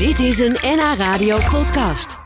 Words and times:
Dit 0.00 0.18
is 0.18 0.38
een 0.38 0.56
NH 0.62 0.94
Radio 0.98 1.38
podcast. 1.50 2.18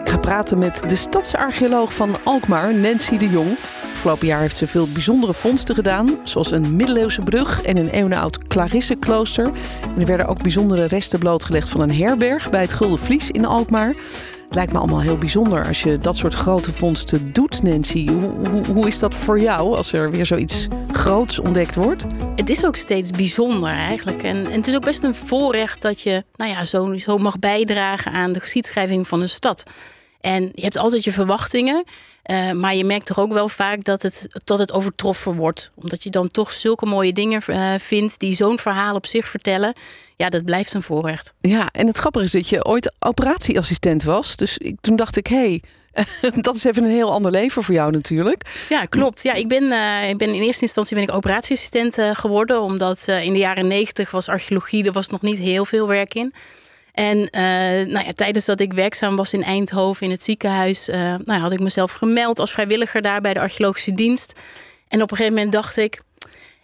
Ik 0.00 0.08
ga 0.08 0.18
praten 0.20 0.58
met 0.58 0.82
de 0.88 0.96
stadsarcheoloog 0.96 1.92
van 1.92 2.16
Alkmaar, 2.24 2.74
Nancy 2.74 3.16
de 3.16 3.28
Jong. 3.28 3.56
Afgelopen 3.92 4.26
jaar 4.26 4.40
heeft 4.40 4.56
ze 4.56 4.66
veel 4.66 4.88
bijzondere 4.92 5.34
vondsten 5.34 5.74
gedaan, 5.74 6.18
zoals 6.22 6.50
een 6.50 6.76
middeleeuwse 6.76 7.22
brug 7.22 7.62
en 7.62 7.76
een 7.76 7.88
eeuwenoud 7.88 8.46
Clarisseklooster. 8.46 9.46
En 9.94 10.00
er 10.00 10.06
werden 10.06 10.26
ook 10.26 10.42
bijzondere 10.42 10.84
resten 10.84 11.18
blootgelegd 11.18 11.68
van 11.68 11.80
een 11.80 11.94
herberg 11.94 12.50
bij 12.50 12.60
het 12.60 12.72
Gulden 12.72 12.98
Vlies 12.98 13.30
in 13.30 13.44
Alkmaar. 13.44 13.88
Het 13.88 14.54
lijkt 14.54 14.72
me 14.72 14.78
allemaal 14.78 15.00
heel 15.00 15.18
bijzonder 15.18 15.66
als 15.66 15.82
je 15.82 15.98
dat 15.98 16.16
soort 16.16 16.34
grote 16.34 16.72
vondsten 16.72 17.32
doet, 17.32 17.62
Nancy. 17.62 18.08
Hoe, 18.08 18.48
hoe, 18.50 18.66
hoe 18.74 18.86
is 18.86 18.98
dat 18.98 19.14
voor 19.14 19.40
jou 19.40 19.76
als 19.76 19.92
er 19.92 20.10
weer 20.10 20.26
zoiets 20.26 20.68
groots 21.00 21.38
ontdekt 21.38 21.74
wordt? 21.74 22.06
Het 22.36 22.50
is 22.50 22.64
ook 22.64 22.76
steeds 22.76 23.10
bijzonder 23.10 23.70
eigenlijk. 23.70 24.22
En, 24.22 24.46
en 24.46 24.52
het 24.52 24.66
is 24.66 24.74
ook 24.74 24.84
best 24.84 25.02
een 25.02 25.14
voorrecht 25.14 25.82
dat 25.82 26.00
je 26.00 26.24
nou 26.36 26.50
ja, 26.50 26.64
zo, 26.64 26.96
zo 26.96 27.18
mag 27.18 27.38
bijdragen 27.38 28.12
aan 28.12 28.32
de 28.32 28.40
geschiedschrijving 28.40 29.08
van 29.08 29.20
een 29.20 29.28
stad. 29.28 29.62
En 30.20 30.42
je 30.42 30.62
hebt 30.62 30.76
altijd 30.76 31.04
je 31.04 31.12
verwachtingen. 31.12 31.84
Uh, 32.30 32.52
maar 32.52 32.74
je 32.74 32.84
merkt 32.84 33.06
toch 33.06 33.18
ook 33.18 33.32
wel 33.32 33.48
vaak 33.48 33.84
dat 33.84 34.02
het, 34.02 34.26
dat 34.44 34.58
het 34.58 34.72
overtroffen 34.72 35.36
wordt. 35.36 35.68
Omdat 35.76 36.02
je 36.02 36.10
dan 36.10 36.28
toch 36.28 36.52
zulke 36.52 36.86
mooie 36.86 37.12
dingen 37.12 37.42
uh, 37.46 37.74
vindt 37.78 38.18
die 38.18 38.34
zo'n 38.34 38.58
verhaal 38.58 38.94
op 38.94 39.06
zich 39.06 39.28
vertellen. 39.28 39.74
Ja, 40.16 40.28
dat 40.28 40.44
blijft 40.44 40.74
een 40.74 40.82
voorrecht. 40.82 41.34
Ja, 41.40 41.68
en 41.72 41.86
het 41.86 41.98
grappige 41.98 42.24
is 42.24 42.30
dat 42.30 42.48
je 42.48 42.64
ooit 42.64 42.94
operatieassistent 42.98 44.02
was. 44.02 44.36
Dus 44.36 44.58
ik, 44.58 44.76
toen 44.80 44.96
dacht 44.96 45.16
ik, 45.16 45.26
hé, 45.26 45.36
hey, 45.36 45.62
dat 46.40 46.54
is 46.54 46.64
even 46.64 46.84
een 46.84 46.90
heel 46.90 47.12
ander 47.12 47.30
leven 47.30 47.62
voor 47.62 47.74
jou 47.74 47.92
natuurlijk. 47.92 48.64
Ja, 48.68 48.84
klopt. 48.84 49.22
Ja, 49.22 49.32
ik 49.32 49.48
ben, 49.48 49.62
uh, 49.62 50.08
ik 50.08 50.16
ben 50.16 50.34
in 50.34 50.42
eerste 50.42 50.62
instantie 50.62 50.96
ben 50.96 51.04
ik 51.04 51.14
operatieassistent 51.14 51.98
geworden. 52.12 52.62
Omdat 52.62 53.06
in 53.08 53.32
de 53.32 53.38
jaren 53.38 53.66
negentig 53.66 54.10
was 54.10 54.28
archeologie, 54.28 54.84
er 54.84 54.92
was 54.92 55.08
nog 55.08 55.22
niet 55.22 55.38
heel 55.38 55.64
veel 55.64 55.88
werk 55.88 56.14
in. 56.14 56.32
En 56.92 57.16
uh, 57.18 57.30
nou 57.92 58.06
ja, 58.06 58.12
tijdens 58.14 58.44
dat 58.44 58.60
ik 58.60 58.72
werkzaam 58.72 59.16
was 59.16 59.32
in 59.32 59.42
Eindhoven 59.42 60.06
in 60.06 60.10
het 60.10 60.22
ziekenhuis, 60.22 60.88
uh, 60.88 60.94
nou 61.24 61.40
had 61.40 61.52
ik 61.52 61.60
mezelf 61.60 61.92
gemeld 61.92 62.38
als 62.38 62.52
vrijwilliger 62.52 63.02
daar 63.02 63.20
bij 63.20 63.34
de 63.34 63.40
archeologische 63.40 63.92
dienst. 63.92 64.32
En 64.88 65.02
op 65.02 65.10
een 65.10 65.16
gegeven 65.16 65.36
moment 65.36 65.52
dacht 65.52 65.76
ik, 65.76 66.02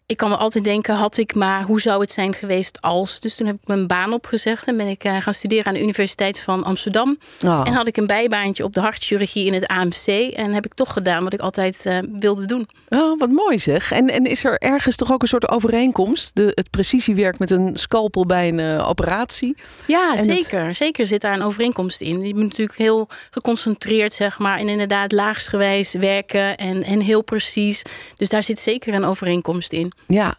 ik 0.06 0.16
kan 0.16 0.28
me 0.28 0.36
altijd 0.36 0.64
denken, 0.64 0.94
had 0.94 1.16
ik 1.16 1.34
maar, 1.34 1.62
hoe 1.62 1.80
zou 1.80 2.00
het 2.00 2.10
zijn 2.10 2.34
geweest 2.34 2.80
als? 2.80 3.20
Dus 3.20 3.34
toen 3.34 3.46
heb 3.46 3.56
ik 3.56 3.66
mijn 3.66 3.86
baan 3.86 4.12
opgezegd 4.12 4.66
en 4.66 4.76
ben 4.76 4.86
ik 4.86 5.04
uh, 5.04 5.16
gaan 5.16 5.34
studeren 5.34 5.66
aan 5.66 5.74
de 5.74 5.82
Universiteit 5.82 6.40
van 6.40 6.64
Amsterdam. 6.64 7.18
Oh. 7.46 7.62
En 7.64 7.72
had 7.72 7.86
ik 7.86 7.96
een 7.96 8.06
bijbaantje 8.06 8.64
op 8.64 8.74
de 8.74 8.80
hartchirurgie 8.80 9.46
in 9.46 9.54
het 9.54 9.66
AMC. 9.66 10.06
En 10.34 10.52
heb 10.52 10.64
ik 10.64 10.74
toch 10.74 10.92
gedaan 10.92 11.24
wat 11.24 11.32
ik 11.32 11.40
altijd 11.40 11.86
uh, 11.86 11.98
wilde 12.12 12.44
doen. 12.46 12.68
Oh, 12.88 13.15
wat 13.18 13.30
mooi 13.30 13.58
zeg. 13.58 13.92
En, 13.92 14.08
en 14.08 14.24
is 14.24 14.44
er 14.44 14.58
ergens 14.58 14.96
toch 14.96 15.12
ook 15.12 15.22
een 15.22 15.28
soort 15.28 15.48
overeenkomst? 15.48 16.30
De, 16.34 16.52
het 16.54 16.70
precisiewerk 16.70 17.38
met 17.38 17.50
een 17.50 17.76
scalpel 17.76 18.26
bij 18.26 18.48
een 18.48 18.58
uh, 18.58 18.88
operatie? 18.88 19.56
Ja, 19.86 20.16
en 20.16 20.24
zeker. 20.24 20.66
Het... 20.66 20.76
Zeker 20.76 21.06
zit 21.06 21.20
daar 21.20 21.34
een 21.34 21.42
overeenkomst 21.42 22.00
in. 22.00 22.26
Je 22.26 22.34
moet 22.34 22.42
natuurlijk 22.42 22.78
heel 22.78 23.08
geconcentreerd, 23.30 24.14
zeg 24.14 24.38
maar, 24.38 24.58
en 24.58 24.68
inderdaad 24.68 25.12
laagsgewijs 25.12 25.92
werken 25.92 26.56
en, 26.56 26.82
en 26.82 27.00
heel 27.00 27.22
precies. 27.22 27.82
Dus 28.16 28.28
daar 28.28 28.42
zit 28.42 28.60
zeker 28.60 28.94
een 28.94 29.04
overeenkomst 29.04 29.72
in. 29.72 29.92
Ja. 30.06 30.36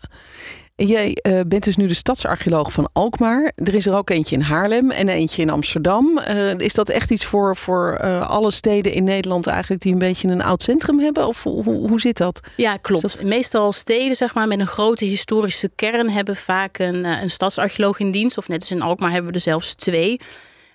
Jij 0.85 1.17
uh, 1.21 1.39
bent 1.47 1.63
dus 1.63 1.75
nu 1.75 1.87
de 1.87 1.93
stadsarcheoloog 1.93 2.71
van 2.71 2.89
Alkmaar. 2.93 3.51
Er 3.55 3.75
is 3.75 3.85
er 3.85 3.95
ook 3.95 4.09
eentje 4.09 4.35
in 4.35 4.41
Haarlem 4.41 4.91
en 4.91 5.09
eentje 5.09 5.41
in 5.41 5.49
Amsterdam. 5.49 6.19
Uh, 6.29 6.57
is 6.57 6.73
dat 6.73 6.89
echt 6.89 7.11
iets 7.11 7.25
voor, 7.25 7.55
voor 7.55 7.99
uh, 8.03 8.29
alle 8.29 8.51
steden 8.51 8.93
in 8.93 9.03
Nederland 9.03 9.47
eigenlijk 9.47 9.81
die 9.81 9.93
een 9.93 9.99
beetje 9.99 10.27
een 10.27 10.41
oud 10.41 10.63
centrum 10.63 10.99
hebben? 10.99 11.27
Of 11.27 11.43
hoe, 11.43 11.63
hoe 11.63 11.99
zit 11.99 12.17
dat? 12.17 12.39
Ja, 12.55 12.77
klopt. 12.77 13.01
Dat... 13.01 13.23
Meestal 13.23 13.71
steden 13.71 14.15
zeg 14.15 14.33
maar, 14.33 14.47
met 14.47 14.59
een 14.59 14.67
grote 14.67 15.05
historische 15.05 15.69
kern 15.75 16.09
hebben 16.09 16.35
vaak 16.35 16.79
een, 16.79 17.05
een 17.05 17.29
stadsarcheoloog 17.29 17.99
in 17.99 18.11
dienst. 18.11 18.37
Of 18.37 18.47
net 18.47 18.59
als 18.59 18.71
in 18.71 18.81
Alkmaar 18.81 19.11
hebben 19.11 19.29
we 19.29 19.37
er 19.37 19.43
zelfs 19.43 19.73
twee. 19.73 20.19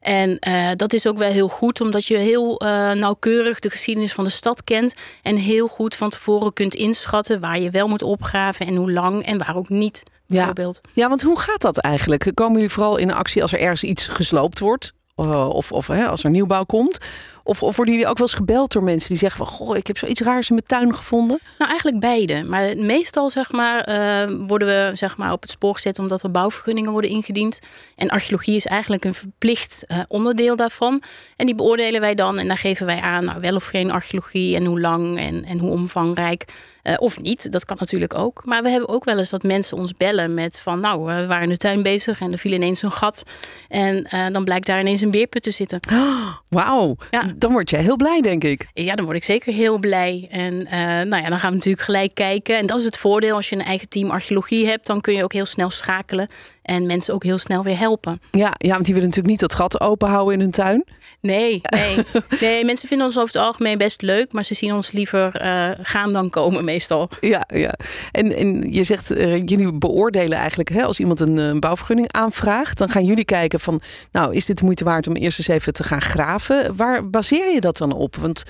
En 0.03 0.39
uh, 0.49 0.71
dat 0.77 0.93
is 0.93 1.07
ook 1.07 1.19
wel 1.19 1.31
heel 1.31 1.49
goed, 1.49 1.81
omdat 1.81 2.07
je 2.07 2.17
heel 2.17 2.63
uh, 2.65 2.93
nauwkeurig 2.93 3.59
de 3.59 3.71
geschiedenis 3.71 4.13
van 4.13 4.25
de 4.25 4.31
stad 4.31 4.65
kent. 4.65 4.95
En 5.23 5.37
heel 5.37 5.69
goed 5.69 5.95
van 5.95 6.11
tevoren 6.11 6.53
kunt 6.53 6.75
inschatten 6.75 7.41
waar 7.41 7.61
je 7.61 7.71
wel 7.71 7.89
moet 7.89 8.03
opgraven 8.03 8.67
en 8.67 8.77
hoe 8.77 8.93
lang 8.93 9.27
en 9.27 9.39
waar 9.39 9.57
ook 9.57 9.69
niet. 9.69 10.03
Bijvoorbeeld. 10.27 10.81
Ja. 10.83 10.91
ja, 11.03 11.09
want 11.09 11.23
hoe 11.23 11.39
gaat 11.41 11.61
dat 11.61 11.79
eigenlijk? 11.79 12.31
Komen 12.35 12.55
jullie 12.55 12.71
vooral 12.71 12.97
in 12.97 13.13
actie 13.13 13.43
als 13.43 13.53
er 13.53 13.61
ergens 13.61 13.85
iets 13.85 14.09
gesloopt 14.09 14.59
wordt? 14.59 14.93
Uh, 15.17 15.49
of 15.49 15.73
of 15.73 15.87
hè, 15.87 16.07
als 16.07 16.25
er 16.25 16.31
nieuwbouw 16.31 16.65
komt? 16.65 16.99
Of, 17.45 17.63
of 17.63 17.77
worden 17.77 17.95
jullie 17.95 18.09
ook 18.09 18.19
wel 18.19 18.27
eens 18.27 18.37
gebeld 18.37 18.73
door 18.73 18.83
mensen 18.83 19.09
die 19.09 19.19
zeggen 19.19 19.47
van... 19.47 19.55
goh, 19.55 19.77
ik 19.77 19.87
heb 19.87 19.99
zoiets 19.99 20.21
raars 20.21 20.49
in 20.49 20.55
mijn 20.55 20.67
tuin 20.67 20.95
gevonden? 20.95 21.39
Nou, 21.59 21.71
eigenlijk 21.71 22.01
beide. 22.01 22.43
Maar 22.43 22.77
meestal 22.77 23.31
zeg 23.31 23.53
maar, 23.53 23.89
uh, 23.89 24.47
worden 24.47 24.69
we 24.69 24.91
zeg 24.95 25.17
maar, 25.17 25.33
op 25.33 25.43
het 25.43 25.51
spoor 25.51 25.75
gezet... 25.75 25.99
omdat 25.99 26.23
er 26.23 26.31
bouwvergunningen 26.31 26.91
worden 26.91 27.11
ingediend. 27.11 27.59
En 27.97 28.09
archeologie 28.09 28.57
is 28.57 28.67
eigenlijk 28.67 29.05
een 29.05 29.15
verplicht 29.15 29.85
uh, 29.89 29.99
onderdeel 30.09 30.57
daarvan. 30.57 31.03
En 31.37 31.47
die 31.47 31.55
beoordelen 31.55 32.01
wij 32.01 32.15
dan 32.15 32.39
en 32.39 32.49
daar 32.49 32.59
geven 32.59 32.87
wij 32.87 33.01
aan... 33.01 33.25
Nou, 33.25 33.41
wel 33.41 33.55
of 33.55 33.65
geen 33.65 33.91
archeologie 33.91 34.57
en 34.57 34.65
hoe 34.65 34.81
lang 34.81 35.19
en, 35.19 35.45
en 35.45 35.59
hoe 35.59 35.71
omvangrijk... 35.71 36.45
Uh, 36.83 36.95
of 36.99 37.21
niet, 37.21 37.53
dat 37.53 37.65
kan 37.65 37.77
natuurlijk 37.81 38.15
ook. 38.15 38.43
Maar 38.45 38.63
we 38.63 38.69
hebben 38.69 38.89
ook 38.89 39.05
wel 39.05 39.19
eens 39.19 39.31
dat 39.31 39.43
mensen 39.43 39.77
ons 39.77 39.93
bellen 39.93 40.35
met 40.35 40.59
van... 40.59 40.81
nou, 40.81 41.05
we 41.05 41.27
waren 41.27 41.43
in 41.43 41.49
de 41.49 41.57
tuin 41.57 41.83
bezig 41.83 42.21
en 42.21 42.33
er 42.33 42.39
viel 42.39 42.53
ineens 42.53 42.83
een 42.83 42.93
gat. 42.93 43.23
En 43.69 44.07
dan 44.33 44.45
blijkt 44.45 44.67
daar 44.67 44.81
ineens 44.81 45.01
een 45.01 45.11
beerput 45.11 45.43
te 45.43 45.51
zitten. 45.51 45.81
Oh, 45.93 46.37
Wauw, 46.49 46.97
ja. 47.11 47.32
Dan 47.37 47.53
word 47.53 47.71
jij 47.71 47.81
heel 47.81 47.97
blij, 47.97 48.21
denk 48.21 48.45
ik. 48.45 48.67
Ja, 48.75 48.95
dan 48.95 49.05
word 49.05 49.17
ik 49.17 49.25
zeker 49.25 49.53
heel 49.53 49.79
blij. 49.79 50.29
En 50.31 50.55
uh, 50.55 50.71
nou 50.81 51.17
ja, 51.17 51.29
dan 51.29 51.39
gaan 51.39 51.51
we 51.51 51.57
natuurlijk 51.57 51.83
gelijk 51.83 52.15
kijken. 52.15 52.59
En 52.59 52.67
dat 52.67 52.79
is 52.79 52.85
het 52.85 52.99
voordeel 52.99 53.37
als 53.37 53.49
je 53.49 53.57
een 53.57 53.65
eigen 53.65 53.89
team 53.89 54.11
archeologie 54.11 54.67
hebt. 54.67 54.87
Dan 54.87 55.01
kun 55.01 55.15
je 55.15 55.25
ook 55.25 55.33
heel 55.33 55.47
snel 55.47 55.71
schakelen 55.71 56.29
en 56.63 56.87
mensen 56.87 57.15
ook 57.15 57.25
heel 57.25 57.39
snel 57.39 57.63
weer 57.63 57.79
helpen. 57.79 58.21
Ja, 58.31 58.55
ja 58.59 58.73
want 58.73 58.85
die 58.85 58.95
willen 58.95 59.09
natuurlijk 59.09 59.41
niet 59.41 59.41
dat 59.41 59.55
gat 59.55 59.81
open 59.81 60.09
houden 60.09 60.35
in 60.35 60.41
hun 60.41 60.51
tuin. 60.51 60.85
Nee, 61.21 61.61
nee. 61.77 61.97
nee 62.41 62.65
mensen 62.65 62.89
vinden 62.89 63.07
ons 63.07 63.17
over 63.17 63.29
het 63.29 63.43
algemeen 63.43 63.79
best 63.79 64.03
leuk, 64.03 64.33
maar 64.33 64.45
ze 64.45 64.55
zien 64.55 64.75
ons 64.75 64.93
liever 64.93 65.43
uh, 65.43 65.71
gaan 65.83 66.13
dan 66.13 66.31
komen 66.31 66.65
meestal. 66.65 67.09
Ja, 67.21 67.45
ja. 67.55 67.75
En, 68.11 68.37
en 68.37 68.73
je 68.73 68.85
zegt, 68.85 69.11
uh, 69.11 69.37
jullie 69.37 69.73
beoordelen 69.73 70.39
eigenlijk, 70.39 70.69
hè, 70.69 70.83
als 70.83 71.01
iemand 71.01 71.21
een, 71.21 71.37
een 71.37 71.61
bouwvergunning 71.61 72.13
aanvraagt, 72.13 72.79
dan 72.79 72.89
gaan 72.89 73.05
jullie 73.05 73.25
kijken 73.25 73.61
van, 73.61 73.81
nou, 74.13 74.35
is 74.35 74.47
dit 74.47 74.59
de 74.59 74.65
moeite 74.65 74.85
waard 74.85 75.09
om 75.09 75.17
eerst 75.17 75.39
eens 75.39 75.49
even 75.49 75.73
te 75.73 75.83
gaan 75.83 76.03
graven? 76.03 76.77
Waar 76.77 77.11
baseer 77.11 77.53
je 77.53 77.61
dat 77.61 77.77
dan 77.77 77.93
op? 77.93 78.17
Want 78.17 78.43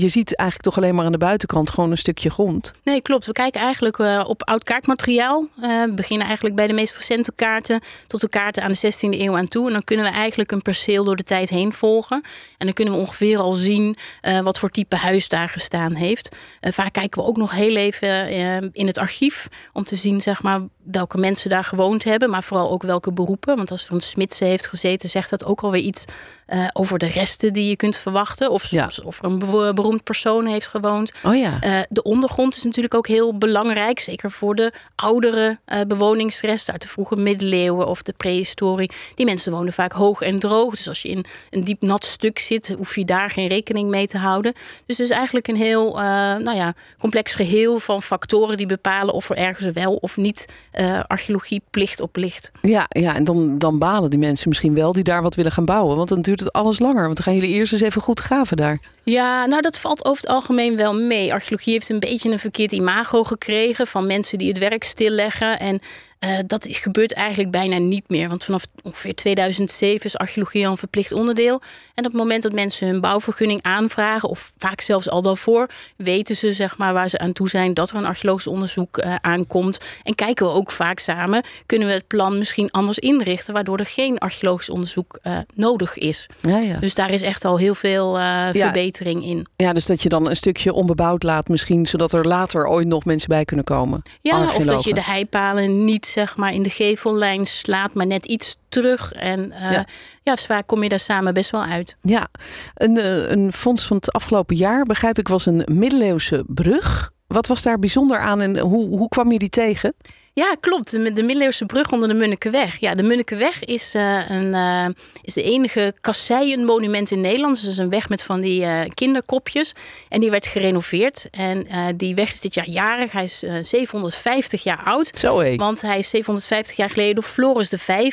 je 0.00 0.08
ziet 0.08 0.36
eigenlijk 0.36 0.68
toch 0.68 0.76
alleen 0.76 0.94
maar 0.94 1.04
aan 1.04 1.12
de 1.12 1.18
buitenkant 1.18 1.70
gewoon 1.70 1.90
een 1.90 1.98
stukje 1.98 2.30
grond. 2.30 2.72
Nee, 2.84 3.00
klopt. 3.02 3.26
We 3.26 3.32
kijken 3.32 3.60
eigenlijk 3.60 3.98
uh, 3.98 4.24
op 4.26 4.42
oud 4.42 4.64
kaartmateriaal. 4.64 5.48
Uh, 5.62 5.84
we 5.84 5.92
beginnen 5.94 6.26
eigenlijk 6.26 6.56
bij 6.56 6.66
de 6.66 6.72
meest 6.72 6.96
recente 6.96 7.32
kaarten 7.34 7.80
tot 8.06 8.20
de 8.20 8.28
kaarten 8.28 8.62
aan 8.62 8.72
de 8.72 8.92
16e 8.92 9.20
eeuw 9.20 9.36
aan 9.36 9.48
toe. 9.48 9.66
En 9.66 9.72
dan 9.72 9.84
kunnen 9.84 10.06
we 10.06 10.12
eigenlijk 10.12 10.52
een 10.52 10.62
perceel 10.62 11.04
door 11.04 11.16
de 11.16 11.22
tijd 11.22 11.48
heen 11.48 11.72
volgen. 11.72 12.22
En 12.58 12.66
dan 12.66 12.72
kunnen 12.72 12.94
we 12.94 13.00
ongeveer 13.00 13.38
al 13.38 13.54
zien 13.54 13.96
uh, 14.22 14.40
wat 14.40 14.58
voor 14.58 14.70
type 14.70 14.96
huis 14.96 15.28
daar 15.28 15.48
gestaan 15.48 15.94
heeft. 15.94 16.36
vaak 16.60 16.92
kijken 16.92 17.22
we 17.22 17.28
ook 17.28 17.36
nog 17.36 17.50
heel 17.50 17.76
even 17.76 18.28
in 18.72 18.86
het 18.86 18.98
archief 18.98 19.48
om 19.72 19.84
te 19.84 19.96
zien 19.96 20.20
zeg 20.20 20.42
maar, 20.42 20.60
welke 20.90 21.18
mensen 21.18 21.50
daar 21.50 21.64
gewoond 21.64 22.04
hebben, 22.04 22.30
maar 22.30 22.42
vooral 22.42 22.70
ook 22.70 22.82
welke 22.82 23.12
beroepen. 23.12 23.56
Want 23.56 23.70
als 23.70 23.88
er 23.88 23.94
een 23.94 24.00
smidse 24.00 24.44
heeft 24.44 24.66
gezeten, 24.66 25.08
zegt 25.08 25.30
dat 25.30 25.44
ook 25.44 25.60
alweer 25.60 25.82
iets 25.82 26.04
uh, 26.48 26.68
over 26.72 26.98
de 26.98 27.06
resten 27.06 27.52
die 27.52 27.68
je 27.68 27.76
kunt 27.76 27.96
verwachten. 27.96 28.50
Of, 28.50 28.70
ja. 28.70 28.90
of 29.04 29.18
er 29.18 29.24
een 29.24 29.38
beroemd 29.74 30.04
persoon 30.04 30.46
heeft 30.46 30.68
gewoond. 30.68 31.12
Oh 31.24 31.36
ja. 31.36 31.58
Uh, 31.64 31.80
de 31.88 32.02
ondergrond 32.02 32.56
is 32.56 32.62
natuurlijk 32.62 32.94
ook 32.94 33.06
heel 33.06 33.38
belangrijk. 33.38 34.00
Zeker 34.00 34.30
voor 34.30 34.54
de 34.54 34.72
oudere 34.94 35.58
uh, 35.66 35.80
bewoningsresten 35.88 36.72
uit 36.72 36.82
de 36.82 36.88
vroege 36.88 37.16
middeleeuwen 37.16 37.86
of 37.86 38.02
de 38.02 38.12
prehistorie. 38.16 38.90
Die 39.14 39.26
mensen 39.26 39.52
wonen 39.52 39.72
vaak 39.72 39.92
hoog 39.92 40.20
en 40.20 40.38
droog. 40.38 40.76
Dus 40.76 40.88
als 40.88 41.02
je 41.02 41.08
in 41.08 41.24
een 41.50 41.64
diep 41.64 41.82
nat 41.82 42.04
stuk 42.04 42.38
zit, 42.38 42.74
hoef 42.76 42.94
je 42.94 43.04
daar 43.04 43.30
geen 43.30 43.48
rekening 43.48 43.90
mee 43.90 44.06
te 44.06 44.18
houden. 44.18 44.52
Dus 44.86 44.98
het 44.98 45.10
is 45.10 45.10
eigenlijk 45.10 45.48
een 45.48 45.56
heel 45.56 45.92
nou 46.38 46.54
ja, 46.54 46.74
complex 46.98 47.34
geheel 47.34 47.80
van 47.80 48.02
factoren 48.02 48.56
die 48.56 48.66
bepalen 48.66 49.14
of 49.14 49.30
er 49.30 49.36
ergens 49.36 49.72
wel 49.72 49.94
of 49.94 50.16
niet 50.16 50.44
uh, 50.80 51.00
archeologie 51.06 51.62
plicht 51.70 52.00
op 52.00 52.16
ligt. 52.16 52.50
Ja, 52.62 52.86
ja 52.88 53.14
en 53.14 53.24
dan, 53.24 53.58
dan 53.58 53.78
balen 53.78 54.10
die 54.10 54.18
mensen 54.18 54.48
misschien 54.48 54.74
wel 54.74 54.92
die 54.92 55.04
daar 55.04 55.22
wat 55.22 55.34
willen 55.34 55.52
gaan 55.52 55.64
bouwen. 55.64 55.96
Want 55.96 56.08
dan 56.08 56.20
duurt 56.20 56.40
het 56.40 56.52
alles 56.52 56.78
langer. 56.78 57.04
Want 57.04 57.16
dan 57.16 57.24
gaan 57.24 57.34
jullie 57.34 57.54
eerst 57.54 57.72
eens 57.72 57.82
even 57.82 58.02
goed 58.02 58.20
graven 58.20 58.56
daar. 58.56 58.78
Ja, 59.02 59.46
nou 59.46 59.62
dat 59.62 59.78
valt 59.78 60.04
over 60.04 60.22
het 60.22 60.30
algemeen 60.30 60.76
wel 60.76 60.94
mee. 60.94 61.32
Archeologie 61.32 61.72
heeft 61.72 61.88
een 61.88 62.00
beetje 62.00 62.30
een 62.30 62.38
verkeerd 62.38 62.72
imago 62.72 63.24
gekregen 63.24 63.86
van 63.86 64.06
mensen 64.06 64.38
die 64.38 64.48
het 64.48 64.58
werk 64.58 64.84
stilleggen. 64.84 65.58
En 65.58 65.80
Uh, 66.20 66.38
dat 66.46 66.66
gebeurt 66.70 67.12
eigenlijk 67.12 67.50
bijna 67.50 67.78
niet 67.78 68.08
meer. 68.08 68.28
Want 68.28 68.44
vanaf 68.44 68.64
ongeveer 68.82 69.14
2007 69.14 70.06
is 70.06 70.16
archeologie 70.16 70.64
al 70.64 70.70
een 70.70 70.76
verplicht 70.76 71.12
onderdeel. 71.12 71.60
En 71.94 72.04
op 72.04 72.12
het 72.12 72.20
moment 72.20 72.42
dat 72.42 72.52
mensen 72.52 72.88
hun 72.88 73.00
bouwvergunning 73.00 73.62
aanvragen, 73.62 74.28
of 74.28 74.52
vaak 74.58 74.80
zelfs 74.80 75.10
al 75.10 75.22
daarvoor, 75.22 75.68
weten 75.96 76.36
ze 76.36 76.52
zeg 76.52 76.78
maar, 76.78 76.92
waar 76.92 77.08
ze 77.08 77.18
aan 77.18 77.32
toe 77.32 77.48
zijn 77.48 77.74
dat 77.74 77.90
er 77.90 77.96
een 77.96 78.04
archeologisch 78.04 78.46
onderzoek 78.46 79.04
uh, 79.04 79.14
aankomt. 79.20 79.78
En 80.02 80.14
kijken 80.14 80.46
we 80.46 80.52
ook 80.52 80.70
vaak 80.70 80.98
samen, 80.98 81.42
kunnen 81.66 81.88
we 81.88 81.94
het 81.94 82.06
plan 82.06 82.38
misschien 82.38 82.70
anders 82.70 82.98
inrichten, 82.98 83.54
waardoor 83.54 83.78
er 83.78 83.86
geen 83.86 84.18
archeologisch 84.18 84.70
onderzoek 84.70 85.18
uh, 85.22 85.38
nodig 85.54 85.98
is. 85.98 86.26
Ja, 86.40 86.58
ja. 86.58 86.78
Dus 86.78 86.94
daar 86.94 87.10
is 87.10 87.22
echt 87.22 87.44
al 87.44 87.56
heel 87.56 87.74
veel 87.74 88.14
verbetering 88.52 89.24
in. 89.24 89.46
Ja, 89.56 89.72
dus 89.72 89.86
dat 89.86 90.02
je 90.02 90.08
dan 90.08 90.28
een 90.28 90.36
stukje 90.36 90.72
onbebouwd 90.72 91.22
laat, 91.22 91.48
misschien, 91.48 91.86
zodat 91.86 92.12
er 92.12 92.26
later 92.26 92.66
ooit 92.66 92.86
nog 92.86 93.04
mensen 93.04 93.28
bij 93.28 93.44
kunnen 93.44 93.64
komen. 93.64 94.02
Ja, 94.20 94.54
of 94.54 94.64
dat 94.64 94.84
je 94.84 94.94
de 94.94 95.04
heipalen 95.04 95.84
niet 95.84 96.07
zeg 96.08 96.36
maar 96.36 96.52
in 96.52 96.62
de 96.62 96.70
gevellijn 96.70 97.46
slaat, 97.46 97.94
maar 97.94 98.06
net 98.06 98.26
iets 98.26 98.56
terug. 98.68 99.12
En 99.12 99.52
uh, 99.52 99.72
ja. 99.72 99.86
ja, 100.22 100.36
vaak 100.36 100.66
kom 100.66 100.82
je 100.82 100.88
daar 100.88 101.00
samen 101.00 101.34
best 101.34 101.50
wel 101.50 101.62
uit. 101.62 101.96
Ja, 102.02 102.28
een, 102.74 102.98
uh, 102.98 103.30
een 103.30 103.52
fonds 103.52 103.86
van 103.86 103.96
het 103.96 104.12
afgelopen 104.12 104.56
jaar, 104.56 104.84
begrijp 104.84 105.18
ik, 105.18 105.28
was 105.28 105.46
een 105.46 105.64
middeleeuwse 105.66 106.44
brug. 106.46 107.10
Wat 107.26 107.46
was 107.46 107.62
daar 107.62 107.78
bijzonder 107.78 108.18
aan 108.18 108.40
en 108.40 108.58
hoe, 108.58 108.88
hoe 108.88 109.08
kwam 109.08 109.32
je 109.32 109.38
die 109.38 109.48
tegen? 109.48 109.94
Ja, 110.38 110.56
klopt. 110.60 110.90
De, 110.90 111.12
de 111.12 111.22
middeleeuwse 111.22 111.64
brug 111.64 111.92
onder 111.92 112.08
de 112.08 112.14
Munnikenweg. 112.14 112.80
Ja, 112.80 112.94
de 112.94 113.02
Munnikenweg 113.02 113.64
is, 113.64 113.94
uh, 113.94 114.30
een, 114.30 114.46
uh, 114.46 114.86
is 115.22 115.34
de 115.34 115.42
enige 115.42 115.94
kasseienmonument 116.00 117.10
in 117.10 117.20
Nederland. 117.20 117.60
Dus 117.60 117.68
is 117.68 117.78
een 117.78 117.90
weg 117.90 118.08
met 118.08 118.22
van 118.22 118.40
die 118.40 118.60
uh, 118.60 118.80
kinderkopjes. 118.94 119.72
En 120.08 120.20
die 120.20 120.30
werd 120.30 120.46
gerenoveerd. 120.46 121.26
En 121.30 121.66
die 121.96 122.14
weg 122.14 122.32
is 122.32 122.40
dit 122.40 122.54
jaar 122.54 122.68
jarig. 122.68 123.12
Hij 123.12 123.24
is 123.24 123.44
750 123.62 124.62
jaar 124.62 124.82
oud. 124.84 125.10
Zo 125.14 125.40
hé. 125.40 125.56
Want 125.56 125.80
hij 125.80 125.98
is 125.98 126.08
750 126.08 126.76
jaar 126.76 126.90
geleden 126.90 127.14
door 127.14 127.24
Floris 127.24 127.72
V 127.76 128.06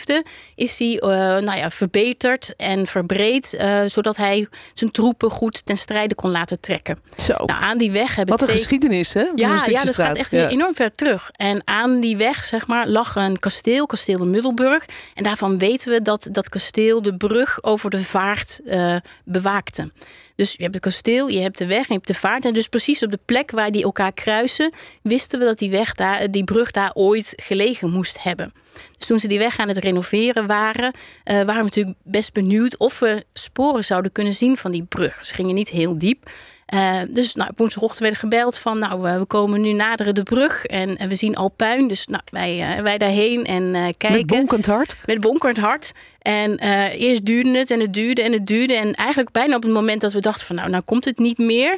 is 0.55 0.79
hij 0.79 0.97
nou 1.41 1.57
ja, 1.57 1.69
verbeterd 1.69 2.53
en 2.57 2.87
verbreed. 2.87 3.57
zodat 3.85 4.17
hij 4.17 4.47
zijn 4.73 4.91
troepen 4.91 5.31
goed 5.31 5.65
ten 5.65 5.77
strijde 5.77 6.15
kon 6.15 6.31
laten 6.31 6.59
trekken. 6.59 6.99
Zo. 7.17 7.33
Nou, 7.33 7.63
aan 7.63 7.77
die 7.77 7.91
weg 7.91 8.15
hebben 8.15 8.33
Wat 8.33 8.41
een 8.41 8.47
twee... 8.47 8.59
geschiedenis 8.59 9.13
hè? 9.13 9.25
Ja, 9.35 9.61
ja 9.65 9.83
dat 9.83 9.95
gaat 9.95 10.17
echt 10.17 10.31
ja. 10.31 10.49
enorm 10.49 10.75
ver 10.75 10.95
terug. 10.95 11.29
En 11.31 11.61
aan 11.65 11.99
die 11.99 12.14
weg, 12.15 12.43
zeg 12.43 12.67
maar, 12.67 12.87
lag 12.87 13.15
een 13.15 13.39
kasteel, 13.39 13.85
kasteel 13.85 14.17
de 14.17 14.25
Middelburg. 14.25 14.85
En 15.13 15.23
daarvan 15.23 15.57
weten 15.57 15.91
we 15.91 16.01
dat 16.01 16.27
dat 16.31 16.49
kasteel 16.49 17.01
de 17.01 17.17
brug 17.17 17.63
over 17.63 17.89
de 17.89 18.03
vaart 18.03 18.59
uh, 18.65 18.95
bewaakte. 19.25 19.91
Dus 20.35 20.51
je 20.51 20.61
hebt 20.61 20.73
het 20.73 20.83
kasteel, 20.83 21.27
je 21.27 21.39
hebt 21.39 21.57
de 21.57 21.65
weg 21.65 21.77
en 21.77 21.85
je 21.87 21.93
hebt 21.93 22.07
de 22.07 22.13
vaart. 22.13 22.45
En 22.45 22.53
dus 22.53 22.67
precies 22.67 23.03
op 23.03 23.11
de 23.11 23.19
plek 23.25 23.51
waar 23.51 23.71
die 23.71 23.83
elkaar 23.83 24.13
kruisen, 24.13 24.71
wisten 25.01 25.39
we 25.39 25.45
dat 25.45 25.59
die, 25.59 25.69
weg 25.69 25.93
daar, 25.93 26.31
die 26.31 26.43
brug 26.43 26.71
daar 26.71 26.91
ooit 26.93 27.33
gelegen 27.35 27.91
moest 27.91 28.23
hebben. 28.23 28.53
Dus 28.97 29.07
toen 29.07 29.19
ze 29.19 29.27
die 29.27 29.39
weg 29.39 29.57
aan 29.57 29.67
het 29.67 29.77
renoveren 29.77 30.47
waren, 30.47 30.93
uh, 30.93 31.35
waren 31.35 31.55
we 31.55 31.63
natuurlijk 31.63 31.97
best 32.03 32.33
benieuwd 32.33 32.77
of 32.77 32.99
we 32.99 33.25
sporen 33.33 33.83
zouden 33.83 34.11
kunnen 34.11 34.33
zien 34.33 34.57
van 34.57 34.71
die 34.71 34.83
brug. 34.83 35.25
Ze 35.25 35.33
gingen 35.33 35.55
niet 35.55 35.69
heel 35.69 35.97
diep. 35.97 36.29
Uh, 36.73 36.99
dus 37.09 37.35
nou, 37.35 37.51
woensdagochtend 37.55 38.01
werden 38.01 38.19
gebeld 38.19 38.57
van, 38.57 38.79
nou, 38.79 39.09
uh, 39.09 39.17
we 39.17 39.25
komen 39.25 39.61
nu 39.61 39.73
naderen 39.73 40.15
de 40.15 40.23
brug 40.23 40.65
en, 40.65 40.97
en 40.97 41.09
we 41.09 41.15
zien 41.15 41.35
al 41.35 41.49
puin. 41.49 41.87
Dus 41.87 42.07
nou, 42.07 42.21
wij, 42.31 42.79
wij 42.83 42.97
daarheen 42.97 43.45
en 43.45 43.71
kijken. 43.71 44.11
Met 44.11 44.27
bonkend 44.27 44.65
hart? 44.65 44.95
Met 45.05 45.21
bonkend 45.21 45.57
hart. 45.57 45.91
En 46.25 46.59
eerst 46.89 47.25
duurde 47.25 47.57
het 47.57 47.71
en 47.71 47.79
het 47.79 47.93
duurde 47.93 48.21
en 48.21 48.31
het 48.31 48.45
duurde. 48.45 48.73
En 48.73 48.93
eigenlijk 48.93 49.31
bijna 49.31 49.55
op 49.55 49.63
het 49.63 49.71
moment 49.71 50.01
dat 50.01 50.13
we 50.13 50.19
dachten 50.19 50.45
van, 50.45 50.55
nou, 50.55 50.69
nou 50.69 50.83
komt 50.83 51.05
het 51.05 51.17
niet 51.17 51.37
meer, 51.37 51.77